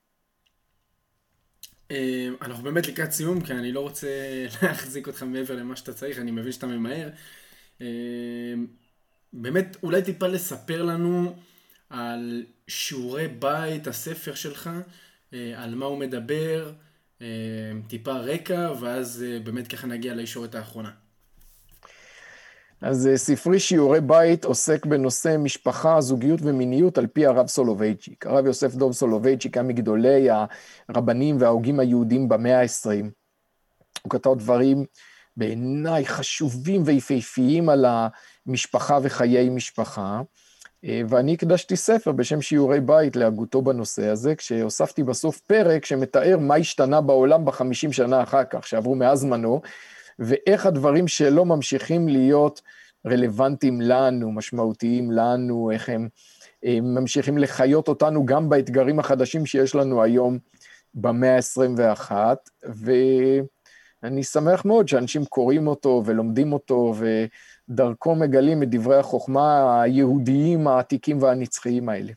אה, 1.90 2.28
אנחנו 2.42 2.64
באמת 2.64 2.86
לקראת 2.86 3.12
סיום, 3.12 3.40
כי 3.40 3.52
אני 3.52 3.72
לא 3.72 3.80
רוצה 3.80 4.08
להחזיק 4.62 5.06
אותך 5.06 5.22
מעבר 5.22 5.56
למה 5.56 5.76
שאתה 5.76 5.92
צריך, 5.92 6.18
אני 6.18 6.30
מבין 6.30 6.52
שאתה 6.52 6.66
ממהר. 6.66 7.08
באמת, 9.32 9.76
אולי 9.82 10.02
טיפה 10.02 10.26
לספר 10.26 10.82
לנו 10.82 11.34
על 11.90 12.44
שיעורי 12.68 13.28
בית, 13.28 13.86
הספר 13.86 14.34
שלך, 14.34 14.70
אה, 15.34 15.52
על 15.56 15.74
מה 15.74 15.86
הוא 15.86 15.98
מדבר, 15.98 16.72
אה, 17.22 17.26
טיפה 17.88 18.12
רקע, 18.12 18.72
ואז 18.80 19.24
אה, 19.28 19.38
באמת 19.44 19.68
ככה 19.68 19.86
נגיע 19.86 20.14
לישורת 20.14 20.54
האחרונה. 20.54 20.90
אז 22.82 23.08
ספרי 23.16 23.60
שיעורי 23.60 24.00
בית 24.00 24.44
עוסק 24.44 24.86
בנושא 24.86 25.36
משפחה, 25.38 26.00
זוגיות 26.00 26.40
ומיניות 26.42 26.98
על 26.98 27.06
פי 27.06 27.26
הרב 27.26 27.46
סולובייצ'יק. 27.46 28.26
הרב 28.26 28.46
יוסף 28.46 28.74
דוב 28.74 28.92
סולובייצ'יק 28.92 29.56
היה 29.56 29.62
מגדולי 29.62 30.28
הרבנים 30.88 31.36
וההוגים 31.40 31.80
היהודים 31.80 32.28
במאה 32.28 32.60
ה-20. 32.60 33.10
הוא 34.02 34.10
כתב 34.10 34.34
דברים 34.38 34.84
בעיניי 35.36 36.06
חשובים 36.06 36.82
ויפהפיים 36.84 37.68
על 37.68 37.84
משפחה 38.46 38.98
וחיי 39.02 39.48
משפחה, 39.48 40.20
אה, 40.84 41.02
ואני 41.08 41.32
הקדשתי 41.32 41.76
ספר 41.76 42.12
בשם 42.12 42.42
שיעורי 42.42 42.80
בית 42.80 43.16
להגותו 43.16 43.62
בנושא 43.62 44.06
הזה, 44.06 44.34
כשהוספתי 44.34 45.02
בסוף 45.02 45.40
פרק 45.40 45.84
שמתאר 45.84 46.38
מה 46.38 46.54
השתנה 46.54 47.00
בעולם 47.00 47.44
בחמישים 47.44 47.92
שנה 47.92 48.22
אחר 48.22 48.44
כך, 48.50 48.66
שעברו 48.66 48.94
מאז 48.94 49.18
זמנו, 49.18 49.60
ואיך 50.18 50.66
הדברים 50.66 51.08
שלו 51.08 51.44
ממשיכים 51.44 52.08
להיות 52.08 52.60
רלוונטיים 53.06 53.80
לנו, 53.80 54.32
משמעותיים 54.32 55.10
לנו, 55.10 55.70
איך 55.70 55.88
הם, 55.88 56.08
הם 56.62 56.94
ממשיכים 56.94 57.38
לחיות 57.38 57.88
אותנו 57.88 58.26
גם 58.26 58.48
באתגרים 58.48 58.98
החדשים 58.98 59.46
שיש 59.46 59.74
לנו 59.74 60.02
היום 60.02 60.38
במאה 60.94 61.36
ה-21, 61.36 62.12
ואני 64.02 64.24
שמח 64.24 64.64
מאוד 64.64 64.88
שאנשים 64.88 65.24
קוראים 65.24 65.66
אותו 65.66 66.02
ולומדים 66.06 66.52
אותו, 66.52 66.94
ו... 66.96 67.24
דרכו 67.70 68.14
מגלים 68.14 68.62
את 68.62 68.70
דברי 68.70 68.96
החוכמה 68.96 69.82
היהודיים 69.82 70.68
העתיקים 70.68 71.22
והנצחיים 71.22 71.88
האלה. 71.88 72.12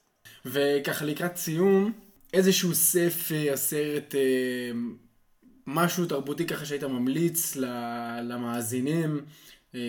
וככה 0.46 1.06
לקראת 1.06 1.38
סיום, 1.38 1.92
איזשהו 2.34 2.76
ספר, 2.76 3.58
סרט, 3.58 4.16
אה, 4.16 4.72
משהו 5.68 6.06
תרבותי 6.06 6.46
ככה 6.46 6.66
שהיית 6.66 6.84
ממליץ 6.84 7.56
למאזינים 8.24 9.22
אה, 9.76 9.80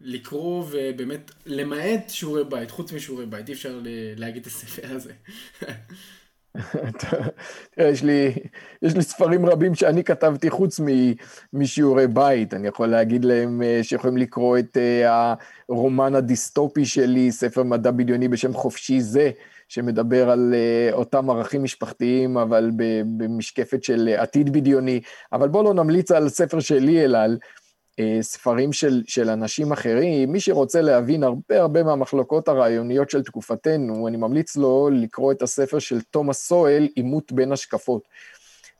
לקרוא 0.00 0.64
ובאמת 0.70 1.30
למעט 1.46 2.10
שיעורי 2.10 2.44
בית, 2.44 2.70
חוץ 2.70 2.92
משיעורי 2.92 3.26
בית, 3.26 3.48
אי 3.48 3.54
אפשר 3.54 3.80
להגיד 4.16 4.40
את 4.40 4.46
הספר 4.46 4.94
הזה. 4.94 5.12
תראה, 7.72 7.88
יש 7.88 8.02
לי, 8.02 8.34
יש 8.82 8.94
לי 8.94 9.02
ספרים 9.02 9.46
רבים 9.46 9.74
שאני 9.74 10.04
כתבתי 10.04 10.50
חוץ 10.50 10.80
משיעורי 11.52 12.06
בית. 12.06 12.54
אני 12.54 12.68
יכול 12.68 12.86
להגיד 12.86 13.24
להם 13.24 13.62
אה, 13.62 13.80
שיכולים 13.82 14.16
לקרוא 14.16 14.58
את 14.58 14.76
אה, 14.76 15.34
הרומן 15.68 16.14
הדיסטופי 16.14 16.84
שלי, 16.84 17.32
ספר 17.32 17.62
מדע 17.62 17.90
בדיוני 17.90 18.28
בשם 18.28 18.52
חופשי 18.52 19.00
זה, 19.00 19.30
שמדבר 19.68 20.30
על 20.30 20.54
אה, 20.54 20.92
אותם 20.92 21.30
ערכים 21.30 21.62
משפחתיים, 21.62 22.38
אבל 22.38 22.70
במשקפת 23.16 23.84
של 23.84 24.08
עתיד 24.18 24.52
בדיוני. 24.52 25.00
אבל 25.32 25.48
בואו 25.48 25.62
לא 25.62 25.74
נמליץ 25.74 26.10
על 26.10 26.28
ספר 26.28 26.60
שלי, 26.60 27.04
אלא 27.04 27.18
על 27.18 27.38
ספרים 28.20 28.72
של, 28.72 29.02
של 29.06 29.30
אנשים 29.30 29.72
אחרים, 29.72 30.32
מי 30.32 30.40
שרוצה 30.40 30.80
להבין 30.80 31.22
הרבה 31.22 31.60
הרבה 31.60 31.82
מהמחלוקות 31.82 32.48
הרעיוניות 32.48 33.10
של 33.10 33.22
תקופתנו, 33.22 34.08
אני 34.08 34.16
ממליץ 34.16 34.56
לו 34.56 34.90
לקרוא 34.92 35.32
את 35.32 35.42
הספר 35.42 35.78
של 35.78 36.00
תומאס 36.00 36.46
סואל, 36.46 36.88
עימות 36.94 37.32
בין 37.32 37.52
השקפות. 37.52 38.02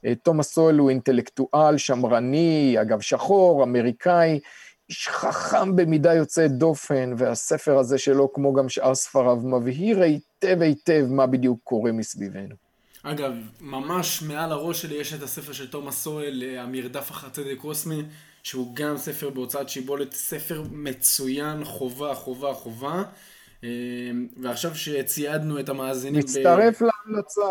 אה, 0.05 0.15
תומאס 0.15 0.55
סואל 0.55 0.79
הוא 0.79 0.91
אינטלקטואל, 0.91 1.79
שמרני, 1.79 2.77
אגב 2.81 3.01
שחור, 3.01 3.63
אמריקאי, 3.63 4.41
איש 4.89 5.09
חכם 5.09 5.77
במידה 5.77 6.15
יוצאת 6.15 6.53
דופן, 6.53 7.13
והספר 7.17 7.79
הזה 7.79 7.99
שלו, 7.99 8.33
כמו 8.33 8.53
גם 8.53 8.69
שאר 8.69 8.95
ספריו, 8.95 9.37
מבהיר 9.37 10.03
היטב 10.03 10.63
היטב 10.63 11.07
מה 11.11 11.27
בדיוק 11.27 11.61
קורה 11.65 11.93
מסביבנו. 11.93 12.55
אגב, 13.03 13.33
ממש 13.61 14.23
מעל 14.23 14.53
הראש 14.53 14.83
שלי 14.83 14.95
יש 14.95 15.15
את 15.15 15.23
הספר 15.23 15.53
של 15.53 15.71
תומאס 15.71 16.03
סואל, 16.03 16.43
אה, 16.47 16.63
המרדף 16.63 17.11
אחר 17.11 17.29
צדק 17.29 17.57
קוסמי. 17.59 18.03
שהוא 18.49 18.75
גם 18.75 18.99
ספר 18.99 19.31
בהוצאת 19.31 19.69
שיבולת, 19.69 20.13
ספר 20.13 20.63
מצוין, 20.71 21.65
חובה, 21.65 22.15
חובה, 22.15 22.55
חובה. 22.55 23.03
אה, 23.65 23.69
ועכשיו 24.37 24.75
שציידנו 24.75 25.61
את 25.61 25.69
המאזינים... 25.69 26.21
מצטרף 26.21 26.83
ב... 26.83 26.85
להמלצה. 26.85 27.47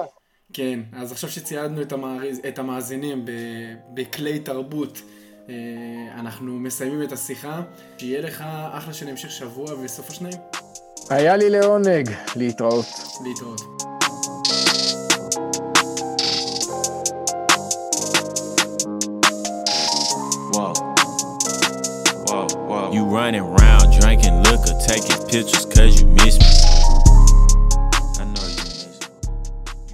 כן, 0.53 0.79
אז 0.93 1.11
עכשיו 1.11 1.29
שציידנו 1.29 1.81
את, 1.81 1.91
המאזינים, 1.91 2.41
את 2.47 2.59
המאזינים 2.59 3.25
ב... 3.25 3.31
בכלי 3.93 4.39
תרבות, 4.39 5.01
אה, 5.49 5.53
אנחנו 6.19 6.59
מסיימים 6.59 7.03
את 7.03 7.11
השיחה. 7.11 7.61
שיהיה 7.97 8.21
לך 8.21 8.43
אחלה 8.71 8.93
של 8.93 9.07
המשך 9.07 9.31
שבוע 9.31 9.73
וסוף 9.83 10.09
השניים. 10.09 10.37
היה 11.09 11.37
לי 11.37 11.49
לעונג, 11.49 12.09
להתראות. 12.35 12.85
להתראות. 13.23 13.76
You 22.97 23.05
running 23.05 23.41
around 23.41 24.01
drinking 24.01 24.41
liquor, 24.41 24.73
taking 24.87 25.23
pictures 25.27 25.67
cause 25.67 26.01
you 26.01 26.07
miss 26.07 26.39
me. 26.39 26.66